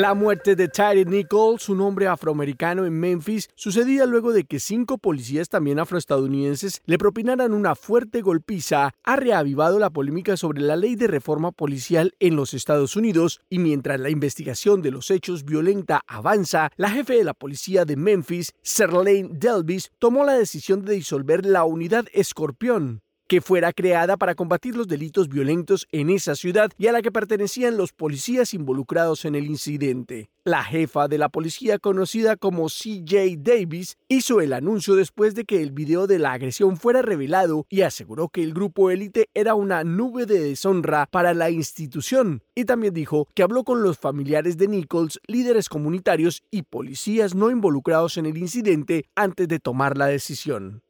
La 0.05 0.13
muerte 0.13 0.55
de 0.55 0.69
Tyree 0.69 1.07
Nichols, 1.07 1.71
un 1.71 1.81
hombre 1.81 2.09
afroamericano 2.09 2.85
en 2.85 2.93
Memphis, 2.93 3.49
sucedía 3.55 4.05
luego 4.05 4.35
de 4.35 4.45
que 4.45 4.61
cinco 4.61 4.99
policías 4.99 5.49
también 5.49 5.79
afroestadounidenses 5.79 6.83
le 6.85 6.99
propinaran 6.99 7.55
una 7.55 7.75
fuerte 7.75 8.21
golpiza, 8.21 8.93
ha 9.03 9.17
reavivado 9.17 9.79
la 9.79 9.89
polémica 9.89 10.37
sobre 10.37 10.61
la 10.61 10.77
ley 10.77 10.95
de 10.95 11.07
reforma 11.07 11.53
policial 11.53 12.13
en 12.21 12.37
los 12.37 12.53
Estados 12.53 12.97
Unidos 12.97 13.41
y 13.49 13.61
mientras 13.61 13.99
la 13.99 14.11
investigación 14.11 14.83
de 14.83 14.91
los 14.91 15.11
hechos 15.11 15.47
violenta 15.47 16.03
avanza, 16.07 16.71
la 16.77 16.91
jefe 16.91 17.15
de 17.15 17.25
la 17.25 17.33
policía 17.33 17.87
de 17.87 17.97
Memphis, 17.97 18.53
Serlane 18.61 19.31
Delvis, 19.31 19.91
tomó 19.99 20.23
la 20.25 20.35
decisión 20.35 20.85
de 20.85 20.97
disolver 20.97 21.47
la 21.47 21.65
unidad 21.65 22.05
Escorpión 22.13 23.01
que 23.27 23.41
fuera 23.41 23.73
creada 23.73 24.17
para 24.17 24.35
combatir 24.35 24.77
los 24.77 24.89
delitos 24.89 25.29
violentos 25.29 25.87
en 25.93 26.11
esa 26.11 26.35
ciudad 26.35 26.71
y 26.79 26.87
a 26.87 26.93
la 26.93 27.03
que 27.03 27.13
pertenecían 27.13 27.77
los 27.77 27.93
policías 27.93 28.55
involucrados 28.55 29.25
en 29.25 29.35
el 29.35 29.47
incidente. 29.47 30.31
La 30.47 30.63
jefa 30.63 31.09
de 31.09 31.17
la 31.17 31.31
policía, 31.31 31.79
conocida 31.79 32.37
como 32.37 32.69
CJ 32.69 33.39
Davis, 33.39 33.97
hizo 34.09 34.43
el 34.43 34.53
anuncio 34.53 34.95
después 34.95 35.35
de 35.35 35.47
que 35.47 35.63
el 35.63 35.73
video 35.73 36.07
de 36.07 36.19
la 36.19 36.33
agresión 36.33 36.77
fuera 36.77 37.01
revelado 37.01 37.65
y 37.71 37.81
aseguró 37.81 38.29
que 38.29 38.43
el 38.43 38.53
grupo 38.53 38.91
élite 38.91 39.31
era 39.33 39.55
una 39.55 39.85
nube 39.85 40.27
de 40.27 40.41
deshonra 40.41 41.07
para 41.07 41.33
la 41.33 41.49
institución. 41.51 42.43
Y 42.55 42.67
también 42.67 42.93
dijo 42.93 43.27
que 43.35 43.43
habló 43.43 43.65
con 43.65 43.83
los 43.83 43.97
familiares 43.97 44.59
de 44.59 44.69
Nichols, 44.69 45.19
líderes 45.27 45.71
comunitarios 45.71 46.43
y 46.51 46.63
policías 46.63 47.35
no 47.35 47.51
involucrados 47.51 48.19
en 48.19 48.27
el 48.27 48.37
incidente 48.37 49.07
antes 49.15 49.49
de 49.49 49.61
tomar 49.61 49.97
la 49.97 50.07
decisión. 50.07 50.84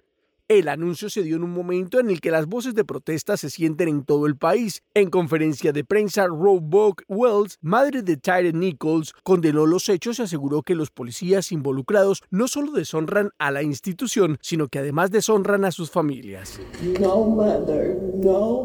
El 0.46 0.68
anuncio 0.68 1.08
se 1.08 1.22
dio 1.22 1.36
en 1.36 1.42
un 1.42 1.52
momento 1.52 1.98
en 1.98 2.10
el 2.10 2.20
que 2.20 2.30
las 2.30 2.44
voces 2.44 2.74
de 2.74 2.84
protesta 2.84 3.38
se 3.38 3.48
sienten 3.48 3.88
en 3.88 4.04
todo 4.04 4.26
el 4.26 4.36
país. 4.36 4.82
En 4.92 5.08
conferencia 5.08 5.72
de 5.72 5.84
prensa, 5.84 6.26
Roebuck 6.26 7.02
Wells, 7.08 7.56
madre 7.62 8.02
de 8.02 8.18
Tyree 8.18 8.52
Nichols, 8.52 9.14
condenó 9.22 9.64
los 9.64 9.88
hechos 9.88 10.18
y 10.18 10.22
aseguró 10.22 10.60
que 10.60 10.74
los 10.74 10.90
policías 10.90 11.50
involucrados 11.50 12.22
no 12.28 12.46
solo 12.46 12.72
deshonran 12.72 13.30
a 13.38 13.50
la 13.52 13.62
institución, 13.62 14.36
sino 14.42 14.68
que 14.68 14.80
además 14.80 15.10
deshonran 15.10 15.64
a 15.64 15.70
sus 15.70 15.90
familias. 15.90 16.60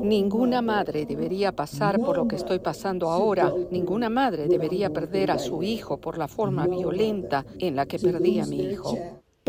Ninguna 0.04 0.62
madre 0.62 1.06
debería 1.06 1.56
pasar 1.56 1.98
por 1.98 2.18
lo 2.18 2.28
que 2.28 2.36
estoy 2.36 2.60
pasando 2.60 3.10
ahora. 3.10 3.54
Ninguna 3.72 4.10
madre 4.10 4.50
debería 4.50 4.90
perder 4.90 5.32
a 5.32 5.40
su 5.40 5.64
hijo 5.64 6.02
por 6.02 6.18
la 6.18 6.28
forma 6.28 6.68
violenta 6.68 7.46
en 7.58 7.78
la 7.78 7.86
que 7.86 8.00
perdí 8.00 8.42
a 8.42 8.46
mi 8.46 8.64
hijo. 8.64 8.98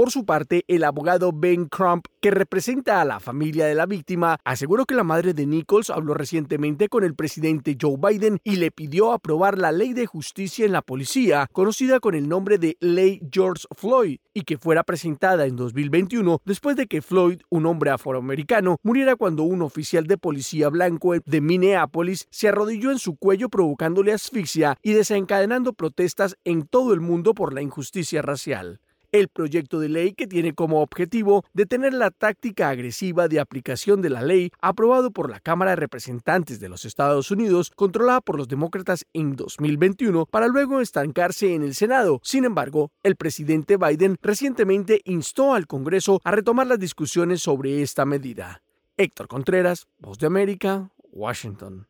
Por 0.00 0.10
su 0.10 0.24
parte, 0.24 0.64
el 0.66 0.84
abogado 0.84 1.30
Ben 1.30 1.66
Crump, 1.66 2.06
que 2.22 2.30
representa 2.30 3.02
a 3.02 3.04
la 3.04 3.20
familia 3.20 3.66
de 3.66 3.74
la 3.74 3.84
víctima, 3.84 4.38
aseguró 4.44 4.86
que 4.86 4.94
la 4.94 5.04
madre 5.04 5.34
de 5.34 5.44
Nichols 5.44 5.90
habló 5.90 6.14
recientemente 6.14 6.88
con 6.88 7.04
el 7.04 7.14
presidente 7.14 7.76
Joe 7.78 7.98
Biden 7.98 8.38
y 8.42 8.56
le 8.56 8.70
pidió 8.70 9.12
aprobar 9.12 9.58
la 9.58 9.72
ley 9.72 9.92
de 9.92 10.06
justicia 10.06 10.64
en 10.64 10.72
la 10.72 10.80
policía, 10.80 11.48
conocida 11.52 12.00
con 12.00 12.14
el 12.14 12.30
nombre 12.30 12.56
de 12.56 12.78
Ley 12.80 13.20
George 13.30 13.66
Floyd, 13.76 14.20
y 14.32 14.44
que 14.44 14.56
fuera 14.56 14.84
presentada 14.84 15.44
en 15.44 15.56
2021 15.56 16.40
después 16.46 16.76
de 16.76 16.86
que 16.86 17.02
Floyd, 17.02 17.42
un 17.50 17.66
hombre 17.66 17.90
afroamericano, 17.90 18.78
muriera 18.82 19.16
cuando 19.16 19.42
un 19.42 19.60
oficial 19.60 20.06
de 20.06 20.16
policía 20.16 20.70
blanco 20.70 21.12
de 21.12 21.40
Minneapolis 21.42 22.26
se 22.30 22.48
arrodilló 22.48 22.90
en 22.90 22.98
su 22.98 23.16
cuello 23.16 23.50
provocándole 23.50 24.14
asfixia 24.14 24.78
y 24.80 24.94
desencadenando 24.94 25.74
protestas 25.74 26.38
en 26.44 26.62
todo 26.62 26.94
el 26.94 27.00
mundo 27.00 27.34
por 27.34 27.52
la 27.52 27.60
injusticia 27.60 28.22
racial 28.22 28.80
el 29.12 29.28
proyecto 29.28 29.80
de 29.80 29.88
ley 29.88 30.12
que 30.12 30.26
tiene 30.26 30.54
como 30.54 30.82
objetivo 30.82 31.44
detener 31.52 31.94
la 31.94 32.10
táctica 32.10 32.68
agresiva 32.68 33.28
de 33.28 33.40
aplicación 33.40 34.02
de 34.02 34.10
la 34.10 34.22
ley 34.22 34.50
aprobado 34.60 35.10
por 35.10 35.30
la 35.30 35.40
Cámara 35.40 35.72
de 35.72 35.76
Representantes 35.76 36.60
de 36.60 36.68
los 36.68 36.84
Estados 36.84 37.30
Unidos, 37.30 37.70
controlada 37.74 38.20
por 38.20 38.36
los 38.36 38.48
demócratas 38.48 39.06
en 39.12 39.36
2021, 39.36 40.26
para 40.26 40.48
luego 40.48 40.80
estancarse 40.80 41.54
en 41.54 41.62
el 41.62 41.74
Senado. 41.74 42.20
Sin 42.22 42.44
embargo, 42.44 42.90
el 43.02 43.16
presidente 43.16 43.76
Biden 43.76 44.16
recientemente 44.22 45.00
instó 45.04 45.54
al 45.54 45.66
Congreso 45.66 46.20
a 46.24 46.30
retomar 46.30 46.66
las 46.66 46.78
discusiones 46.78 47.42
sobre 47.42 47.82
esta 47.82 48.04
medida. 48.04 48.62
Héctor 48.96 49.28
Contreras, 49.28 49.86
Voz 49.98 50.18
de 50.18 50.26
América, 50.26 50.90
Washington. 51.12 51.89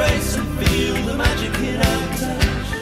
and 0.00 0.66
feel 0.66 0.94
the 1.06 1.14
magic 1.14 1.54
in 1.60 1.76
our 1.76 2.16
touch. 2.16 2.73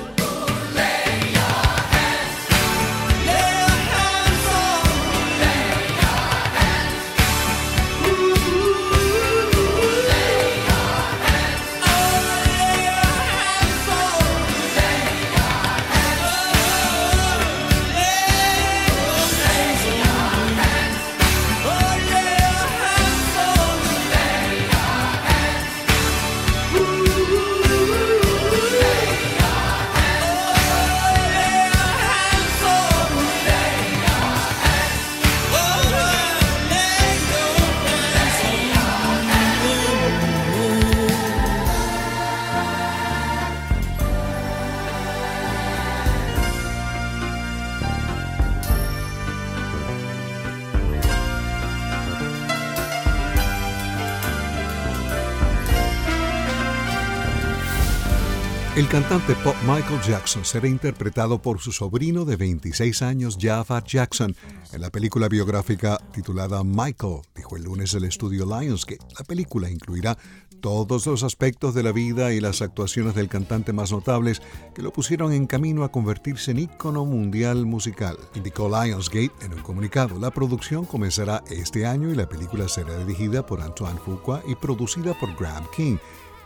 Cantante 58.93 59.34
pop 59.36 59.57
Michael 59.62 60.03
Jackson 60.03 60.45
será 60.45 60.68
interpretado 60.68 61.40
por 61.40 61.61
su 61.61 61.72
sobrino 61.72 62.26
de 62.26 62.36
26 62.36 63.01
años, 63.01 63.38
Jafar 63.40 63.84
Jackson, 63.84 64.36
en 64.70 64.82
la 64.82 64.90
película 64.90 65.28
biográfica 65.28 65.97
titulada 66.12 66.62
Michael, 66.62 67.22
dijo 67.34 67.57
el 67.57 67.62
lunes 67.62 67.95
el 67.95 68.05
estudio 68.05 68.45
Lionsgate. 68.45 69.03
La 69.18 69.24
película 69.24 69.70
incluirá 69.70 70.18
todos 70.61 71.07
los 71.07 71.22
aspectos 71.22 71.74
de 71.74 71.82
la 71.82 71.93
vida 71.93 72.34
y 72.34 72.40
las 72.40 72.61
actuaciones 72.61 73.14
del 73.14 73.30
cantante 73.30 73.72
más 73.72 73.93
notables 73.93 74.43
que 74.74 74.82
lo 74.82 74.93
pusieron 74.93 75.32
en 75.32 75.47
camino 75.47 75.84
a 75.84 75.90
convertirse 75.90 76.51
en 76.51 76.59
ícono 76.59 77.07
mundial 77.07 77.64
musical. 77.64 78.18
Indicó 78.34 78.68
Lionsgate 78.68 79.32
en 79.40 79.55
un 79.55 79.62
comunicado. 79.62 80.20
La 80.20 80.30
producción 80.30 80.84
comenzará 80.84 81.43
este 81.49 81.86
año 81.86 82.11
y 82.11 82.14
la 82.14 82.28
película 82.28 82.68
será 82.68 82.99
dirigida 82.99 83.47
por 83.47 83.62
Antoine 83.62 83.99
Fuqua 83.99 84.43
y 84.47 84.55
producida 84.55 85.18
por 85.18 85.34
Graham 85.34 85.64
King 85.74 85.97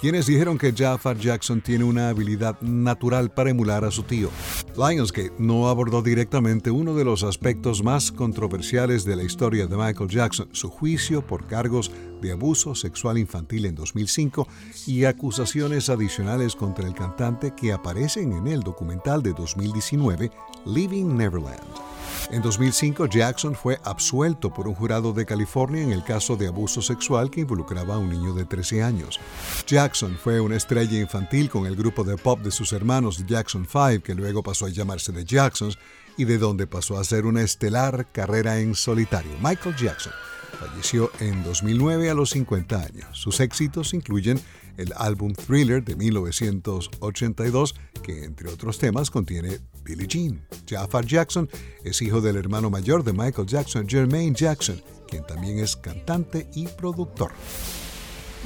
quienes 0.00 0.26
dijeron 0.26 0.58
que 0.58 0.72
Jafar 0.72 1.18
Jackson 1.18 1.60
tiene 1.60 1.84
una 1.84 2.08
habilidad 2.08 2.60
natural 2.60 3.30
para 3.30 3.50
emular 3.50 3.84
a 3.84 3.90
su 3.90 4.02
tío. 4.02 4.30
Lionsgate 4.76 5.32
no 5.38 5.68
abordó 5.68 6.02
directamente 6.02 6.70
uno 6.70 6.94
de 6.94 7.04
los 7.04 7.22
aspectos 7.22 7.82
más 7.82 8.12
controversiales 8.12 9.04
de 9.04 9.16
la 9.16 9.22
historia 9.22 9.66
de 9.66 9.76
Michael 9.76 10.10
Jackson, 10.10 10.48
su 10.52 10.68
juicio 10.68 11.26
por 11.26 11.46
cargos 11.46 11.90
de 12.20 12.32
abuso 12.32 12.74
sexual 12.74 13.18
infantil 13.18 13.66
en 13.66 13.74
2005 13.74 14.46
y 14.86 15.04
acusaciones 15.04 15.88
adicionales 15.88 16.56
contra 16.56 16.86
el 16.86 16.94
cantante 16.94 17.54
que 17.54 17.72
aparecen 17.72 18.32
en 18.32 18.46
el 18.46 18.60
documental 18.60 19.22
de 19.22 19.32
2019 19.32 20.30
Living 20.66 21.16
Neverland. 21.16 21.85
En 22.30 22.42
2005, 22.42 23.06
Jackson 23.06 23.54
fue 23.54 23.78
absuelto 23.84 24.52
por 24.52 24.66
un 24.68 24.74
jurado 24.74 25.12
de 25.12 25.24
California 25.24 25.82
en 25.82 25.92
el 25.92 26.02
caso 26.02 26.36
de 26.36 26.48
abuso 26.48 26.82
sexual 26.82 27.30
que 27.30 27.42
involucraba 27.42 27.94
a 27.94 27.98
un 27.98 28.10
niño 28.10 28.34
de 28.34 28.44
13 28.44 28.82
años. 28.82 29.20
Jackson 29.66 30.18
fue 30.22 30.40
una 30.40 30.56
estrella 30.56 31.00
infantil 31.00 31.48
con 31.48 31.66
el 31.66 31.76
grupo 31.76 32.04
de 32.04 32.16
pop 32.16 32.40
de 32.40 32.50
sus 32.50 32.72
hermanos 32.72 33.24
Jackson 33.26 33.66
5, 33.70 34.02
que 34.02 34.14
luego 34.14 34.42
pasó 34.42 34.66
a 34.66 34.70
llamarse 34.70 35.12
The 35.12 35.24
Jacksons, 35.24 35.78
y 36.16 36.24
de 36.24 36.38
donde 36.38 36.66
pasó 36.66 36.98
a 36.98 37.04
ser 37.04 37.26
una 37.26 37.42
estelar 37.42 38.10
carrera 38.10 38.58
en 38.58 38.74
solitario. 38.74 39.32
Michael 39.42 39.76
Jackson 39.76 40.12
falleció 40.58 41.10
en 41.20 41.44
2009 41.44 42.10
a 42.10 42.14
los 42.14 42.30
50 42.30 42.76
años. 42.76 43.06
Sus 43.12 43.40
éxitos 43.40 43.94
incluyen 43.94 44.40
el 44.76 44.92
álbum 44.96 45.32
Thriller 45.32 45.84
de 45.84 45.96
1982, 45.96 47.74
que 48.02 48.24
entre 48.24 48.48
otros 48.48 48.78
temas 48.78 49.10
contiene 49.10 49.60
Billie 49.84 50.06
Jean. 50.06 50.46
Jafar 50.68 51.06
Jackson 51.06 51.48
es 51.84 52.02
hijo 52.02 52.20
del 52.20 52.36
hermano 52.36 52.70
mayor 52.70 53.04
de 53.04 53.12
Michael 53.12 53.46
Jackson, 53.46 53.88
Jermaine 53.88 54.34
Jackson, 54.34 54.82
quien 55.08 55.26
también 55.26 55.58
es 55.58 55.76
cantante 55.76 56.48
y 56.54 56.66
productor. 56.68 57.32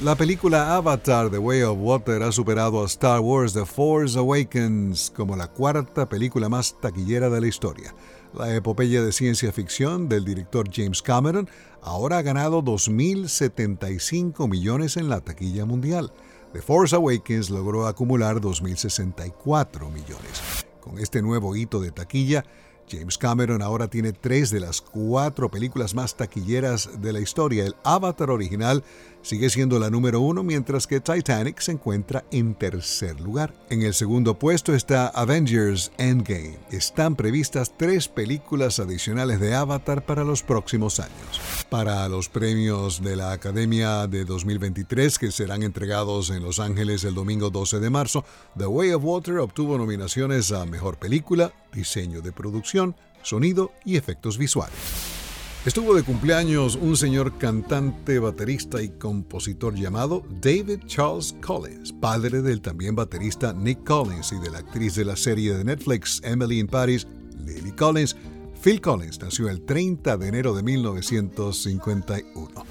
La 0.03 0.15
película 0.15 0.75
Avatar 0.75 1.29
The 1.29 1.37
Way 1.37 1.61
of 1.61 1.77
Water 1.79 2.23
ha 2.23 2.31
superado 2.31 2.81
a 2.81 2.87
Star 2.87 3.19
Wars 3.19 3.53
The 3.53 3.67
Force 3.67 4.17
Awakens 4.17 5.11
como 5.15 5.35
la 5.35 5.47
cuarta 5.47 6.09
película 6.09 6.49
más 6.49 6.75
taquillera 6.81 7.29
de 7.29 7.39
la 7.39 7.47
historia. 7.47 7.93
La 8.33 8.55
epopeya 8.55 9.01
de 9.01 9.11
ciencia 9.11 9.51
ficción 9.51 10.07
del 10.07 10.23
director 10.23 10.69
James 10.71 11.01
Cameron 11.01 11.49
ahora 11.81 12.19
ha 12.19 12.21
ganado 12.21 12.63
2.075 12.63 14.47
millones 14.47 14.95
en 14.95 15.09
la 15.09 15.19
taquilla 15.19 15.65
mundial. 15.65 16.13
The 16.53 16.61
Force 16.61 16.95
Awakens 16.95 17.49
logró 17.49 17.87
acumular 17.87 18.39
2.064 18.39 19.91
millones. 19.91 20.65
Con 20.79 20.97
este 20.97 21.21
nuevo 21.21 21.57
hito 21.57 21.81
de 21.81 21.91
taquilla, 21.91 22.45
James 22.89 23.17
Cameron 23.17 23.61
ahora 23.61 23.89
tiene 23.89 24.13
tres 24.13 24.49
de 24.49 24.61
las 24.61 24.81
cuatro 24.81 25.49
películas 25.49 25.93
más 25.93 26.15
taquilleras 26.15 27.01
de 27.01 27.13
la 27.13 27.19
historia. 27.19 27.65
El 27.65 27.75
Avatar 27.83 28.29
original 28.29 28.83
sigue 29.21 29.49
siendo 29.49 29.79
la 29.79 29.89
número 29.89 30.21
uno, 30.21 30.43
mientras 30.43 30.87
que 30.87 30.99
Titanic 30.99 31.59
se 31.59 31.73
encuentra 31.73 32.25
en 32.31 32.55
tercer 32.55 33.19
lugar. 33.19 33.53
En 33.69 33.81
el 33.81 33.93
segundo 33.93 34.37
puesto 34.37 34.73
está 34.73 35.07
Avengers 35.07 35.91
Endgame. 35.97 36.57
Están 36.71 37.15
previstas 37.15 37.73
tres 37.77 38.07
películas 38.07 38.79
adicionales 38.79 39.39
de 39.39 39.55
Avatar 39.55 40.05
para 40.05 40.23
los 40.23 40.43
próximos 40.43 40.99
años. 40.99 41.41
Para 41.69 42.07
los 42.09 42.29
premios 42.29 43.01
de 43.01 43.15
la 43.15 43.31
Academia 43.31 44.07
de 44.07 44.25
2023, 44.25 45.19
que 45.19 45.31
serán 45.31 45.63
entregados 45.63 46.29
en 46.29 46.43
Los 46.43 46.59
Ángeles 46.59 47.03
el 47.03 47.15
domingo 47.15 47.49
12 47.49 47.79
de 47.79 47.89
marzo, 47.89 48.25
The 48.57 48.65
Way 48.65 48.91
of 48.91 49.03
Water 49.03 49.37
obtuvo 49.39 49.77
nominaciones 49.77 50.51
a 50.51 50.65
Mejor 50.65 50.97
Película, 50.97 51.53
Diseño 51.73 52.21
de 52.21 52.31
Producción, 52.31 52.95
Sonido 53.23 53.71
y 53.85 53.97
Efectos 53.97 54.37
Visuales. 54.37 55.20
Estuvo 55.63 55.93
de 55.93 56.01
cumpleaños 56.01 56.75
un 56.75 56.97
señor 56.97 57.37
cantante, 57.37 58.17
baterista 58.17 58.81
y 58.81 58.89
compositor 58.89 59.75
llamado 59.75 60.23
David 60.41 60.79
Charles 60.87 61.35
Collins, 61.39 61.93
padre 61.93 62.41
del 62.41 62.61
también 62.61 62.95
baterista 62.95 63.53
Nick 63.53 63.83
Collins 63.83 64.31
y 64.31 64.39
de 64.39 64.49
la 64.49 64.57
actriz 64.57 64.95
de 64.95 65.05
la 65.05 65.15
serie 65.15 65.53
de 65.53 65.63
Netflix 65.63 66.19
Emily 66.23 66.57
in 66.57 66.65
Paris, 66.65 67.05
Lily 67.45 67.73
Collins. 67.73 68.15
Phil 68.59 68.81
Collins 68.81 69.21
nació 69.21 69.49
el 69.49 69.61
30 69.61 70.17
de 70.17 70.27
enero 70.27 70.55
de 70.55 70.63
1951. 70.63 72.65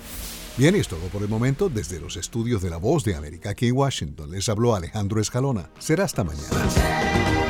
Bien, 0.57 0.74
y 0.74 0.80
es 0.80 0.88
todo 0.88 1.07
por 1.12 1.22
el 1.22 1.28
momento 1.28 1.68
desde 1.68 2.01
los 2.01 2.16
estudios 2.16 2.61
de 2.61 2.70
La 2.70 2.78
Voz 2.78 3.05
de 3.05 3.14
América 3.14 3.51
aquí 3.51 3.68
en 3.68 3.76
Washington. 3.76 4.32
Les 4.32 4.49
habló 4.49 4.74
Alejandro 4.74 5.20
Escalona. 5.20 5.70
Será 5.78 6.03
hasta 6.03 6.24
mañana. 6.24 7.49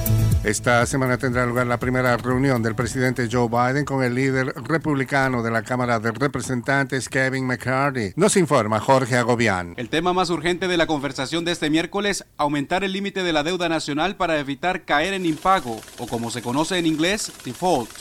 Esta 0.43 0.83
semana 0.87 1.19
tendrá 1.19 1.45
lugar 1.45 1.67
la 1.67 1.77
primera 1.77 2.17
reunión 2.17 2.63
del 2.63 2.73
presidente 2.73 3.29
Joe 3.31 3.47
Biden 3.47 3.85
con 3.85 4.03
el 4.03 4.15
líder 4.15 4.47
republicano 4.55 5.43
de 5.43 5.51
la 5.51 5.61
Cámara 5.61 5.99
de 5.99 6.11
Representantes, 6.11 7.07
Kevin 7.09 7.45
McCarthy. 7.45 8.13
Nos 8.15 8.35
informa 8.35 8.79
Jorge 8.79 9.17
Agobián. 9.17 9.75
El 9.77 9.89
tema 9.89 10.13
más 10.13 10.31
urgente 10.31 10.67
de 10.67 10.77
la 10.77 10.87
conversación 10.87 11.45
de 11.45 11.51
este 11.51 11.69
miércoles, 11.69 12.25
aumentar 12.37 12.83
el 12.83 12.91
límite 12.91 13.21
de 13.21 13.33
la 13.33 13.43
deuda 13.43 13.69
nacional 13.69 14.15
para 14.15 14.39
evitar 14.39 14.83
caer 14.83 15.13
en 15.13 15.27
impago, 15.27 15.79
o 15.99 16.07
como 16.07 16.31
se 16.31 16.41
conoce 16.41 16.79
en 16.79 16.87
inglés, 16.87 17.31
default. 17.45 17.91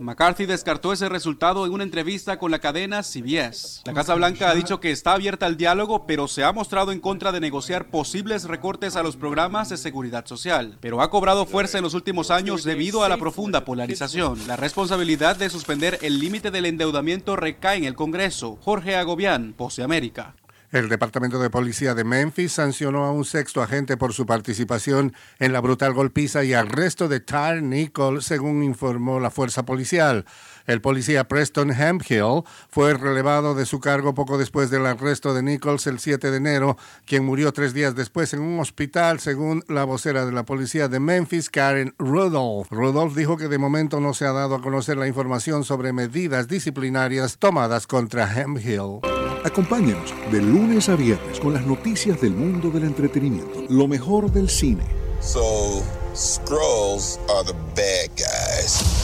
McCarthy 0.00 0.44
descartó 0.44 0.92
ese 0.92 1.08
resultado 1.08 1.64
en 1.64 1.72
una 1.72 1.84
entrevista 1.84 2.38
con 2.38 2.50
la 2.50 2.58
cadena 2.58 3.02
CBS. 3.02 3.80
La 3.86 3.94
Casa 3.94 4.14
Blanca 4.16 4.50
ha 4.50 4.54
dicho 4.54 4.80
que 4.80 4.90
está 4.90 5.14
abierta 5.14 5.46
al 5.46 5.56
diálogo, 5.56 6.06
pero 6.06 6.28
se 6.28 6.44
ha 6.44 6.52
mostrado 6.52 6.92
en 6.92 7.00
contra 7.00 7.32
de 7.32 7.40
negociar 7.40 7.86
posibles 7.86 8.44
recortes 8.44 8.96
a 8.96 9.02
los 9.02 9.16
programas 9.16 9.70
de 9.70 9.78
seguridad 9.78 10.26
social 10.26 10.73
pero 10.80 11.00
ha 11.00 11.10
cobrado 11.10 11.46
fuerza 11.46 11.78
en 11.78 11.84
los 11.84 11.94
últimos 11.94 12.30
años 12.30 12.64
debido 12.64 13.04
a 13.04 13.08
la 13.08 13.16
profunda 13.16 13.64
polarización. 13.64 14.46
La 14.46 14.56
responsabilidad 14.56 15.36
de 15.36 15.50
suspender 15.50 15.98
el 16.02 16.18
límite 16.18 16.50
del 16.50 16.66
endeudamiento 16.66 17.36
recae 17.36 17.78
en 17.78 17.84
el 17.84 17.94
Congreso. 17.94 18.58
Jorge 18.62 18.96
Agobián, 18.96 19.54
Pose 19.56 19.82
América. 19.82 20.34
El 20.74 20.88
Departamento 20.88 21.38
de 21.38 21.50
Policía 21.50 21.94
de 21.94 22.02
Memphis 22.02 22.54
sancionó 22.54 23.04
a 23.04 23.12
un 23.12 23.24
sexto 23.24 23.62
agente 23.62 23.96
por 23.96 24.12
su 24.12 24.26
participación 24.26 25.14
en 25.38 25.52
la 25.52 25.60
brutal 25.60 25.92
golpiza 25.92 26.42
y 26.42 26.52
arresto 26.52 27.06
de 27.06 27.20
Tyre 27.20 27.62
Nichols, 27.62 28.24
según 28.24 28.64
informó 28.64 29.20
la 29.20 29.30
fuerza 29.30 29.64
policial. 29.64 30.24
El 30.66 30.80
policía 30.80 31.28
Preston 31.28 31.70
Hemphill 31.70 32.42
fue 32.70 32.94
relevado 32.94 33.54
de 33.54 33.66
su 33.66 33.80
cargo 33.80 34.14
poco 34.14 34.38
después 34.38 34.70
del 34.70 34.86
arresto 34.86 35.34
de 35.34 35.42
Nichols 35.42 35.86
el 35.86 35.98
7 35.98 36.30
de 36.30 36.36
enero, 36.36 36.76
quien 37.04 37.24
murió 37.24 37.52
tres 37.52 37.74
días 37.74 37.94
después 37.94 38.32
en 38.32 38.40
un 38.40 38.58
hospital, 38.60 39.20
según 39.20 39.62
la 39.68 39.84
vocera 39.84 40.24
de 40.24 40.32
la 40.32 40.44
policía 40.44 40.88
de 40.88 41.00
Memphis, 41.00 41.50
Karen 41.50 41.94
Rudolph. 41.98 42.70
Rudolph 42.70 43.14
dijo 43.14 43.36
que 43.36 43.48
de 43.48 43.58
momento 43.58 44.00
no 44.00 44.14
se 44.14 44.24
ha 44.24 44.32
dado 44.32 44.54
a 44.54 44.62
conocer 44.62 44.96
la 44.96 45.06
información 45.06 45.64
sobre 45.64 45.92
medidas 45.92 46.48
disciplinarias 46.48 47.38
tomadas 47.38 47.86
contra 47.86 48.32
Hemphill. 48.32 49.00
Acompáñenos 49.44 50.14
de 50.32 50.40
lunes 50.40 50.88
a 50.88 50.96
viernes 50.96 51.38
con 51.38 51.52
las 51.52 51.66
noticias 51.66 52.18
del 52.22 52.32
mundo 52.32 52.70
del 52.70 52.84
entretenimiento, 52.84 53.64
lo 53.68 53.86
mejor 53.86 54.32
del 54.32 54.48
cine. 54.48 54.84
So, 55.20 55.82
Scrolls 56.14 57.18
are 57.28 57.44
the 57.44 57.54
bad 57.74 58.10
guys. 58.16 59.03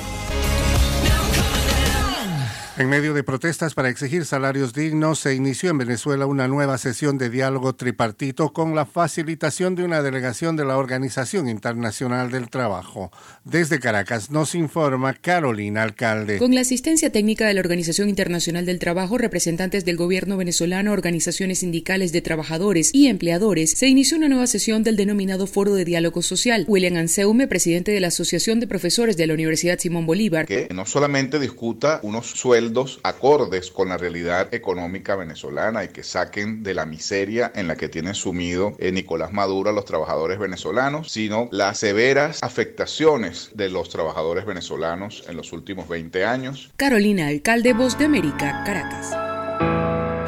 En 2.77 2.87
medio 2.87 3.13
de 3.13 3.23
protestas 3.23 3.73
para 3.73 3.89
exigir 3.89 4.23
salarios 4.23 4.73
dignos, 4.73 5.19
se 5.19 5.35
inició 5.35 5.71
en 5.71 5.77
Venezuela 5.77 6.25
una 6.25 6.47
nueva 6.47 6.77
sesión 6.77 7.17
de 7.17 7.29
diálogo 7.29 7.75
tripartito 7.75 8.53
con 8.53 8.75
la 8.75 8.85
facilitación 8.85 9.75
de 9.75 9.83
una 9.83 10.01
delegación 10.01 10.55
de 10.55 10.63
la 10.63 10.77
Organización 10.77 11.49
Internacional 11.49 12.31
del 12.31 12.49
Trabajo. 12.49 13.11
Desde 13.43 13.81
Caracas 13.81 14.31
nos 14.31 14.55
informa 14.55 15.13
Carolina 15.15 15.83
Alcalde. 15.83 16.37
Con 16.37 16.55
la 16.55 16.61
asistencia 16.61 17.11
técnica 17.11 17.45
de 17.45 17.55
la 17.55 17.59
Organización 17.59 18.07
Internacional 18.07 18.65
del 18.65 18.79
Trabajo, 18.79 19.17
representantes 19.17 19.83
del 19.83 19.97
gobierno 19.97 20.37
venezolano, 20.37 20.93
organizaciones 20.93 21.59
sindicales 21.59 22.13
de 22.13 22.21
trabajadores 22.21 22.91
y 22.93 23.07
empleadores, 23.07 23.71
se 23.71 23.89
inició 23.89 24.15
una 24.15 24.29
nueva 24.29 24.47
sesión 24.47 24.81
del 24.83 24.95
denominado 24.95 25.45
Foro 25.45 25.75
de 25.75 25.83
Diálogo 25.83 26.21
Social. 26.21 26.63
William 26.69 26.95
Anseume, 26.95 27.49
presidente 27.49 27.91
de 27.91 27.99
la 27.99 28.07
Asociación 28.07 28.61
de 28.61 28.67
Profesores 28.67 29.17
de 29.17 29.27
la 29.27 29.33
Universidad 29.33 29.77
Simón 29.77 30.05
Bolívar, 30.05 30.45
que 30.45 30.69
no 30.73 30.85
solamente 30.85 31.37
discuta 31.37 31.99
unos 32.01 32.27
sueldos 32.27 32.60
acordes 33.03 33.71
con 33.71 33.89
la 33.89 33.97
realidad 33.97 34.53
económica 34.53 35.15
venezolana 35.15 35.83
y 35.83 35.89
que 35.89 36.03
saquen 36.03 36.63
de 36.63 36.73
la 36.73 36.85
miseria 36.85 37.51
en 37.55 37.67
la 37.67 37.75
que 37.75 37.89
tiene 37.89 38.13
sumido 38.13 38.75
eh, 38.77 38.91
Nicolás 38.91 39.33
Maduro 39.33 39.69
a 39.69 39.73
los 39.73 39.85
trabajadores 39.85 40.39
venezolanos, 40.39 41.11
sino 41.11 41.47
las 41.51 41.79
severas 41.79 42.43
afectaciones 42.43 43.51
de 43.53 43.69
los 43.69 43.89
trabajadores 43.89 44.45
venezolanos 44.45 45.23
en 45.27 45.37
los 45.37 45.53
últimos 45.53 45.87
20 45.87 46.25
años. 46.25 46.71
Carolina, 46.77 47.27
alcalde 47.27 47.73
Voz 47.73 47.97
de 47.97 48.05
América, 48.05 48.63
Caracas. 48.65 49.11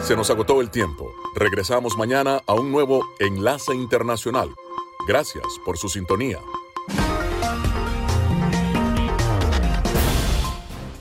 Se 0.05 0.15
nos 0.15 0.29
agotó 0.29 0.59
el 0.59 0.69
tiempo. 0.69 1.13
Regresamos 1.35 1.97
mañana 1.97 2.41
a 2.45 2.53
un 2.53 2.71
nuevo 2.71 3.05
Enlace 3.19 3.73
Internacional. 3.73 4.49
Gracias 5.07 5.45
por 5.65 5.77
su 5.77 5.87
sintonía. 5.87 6.39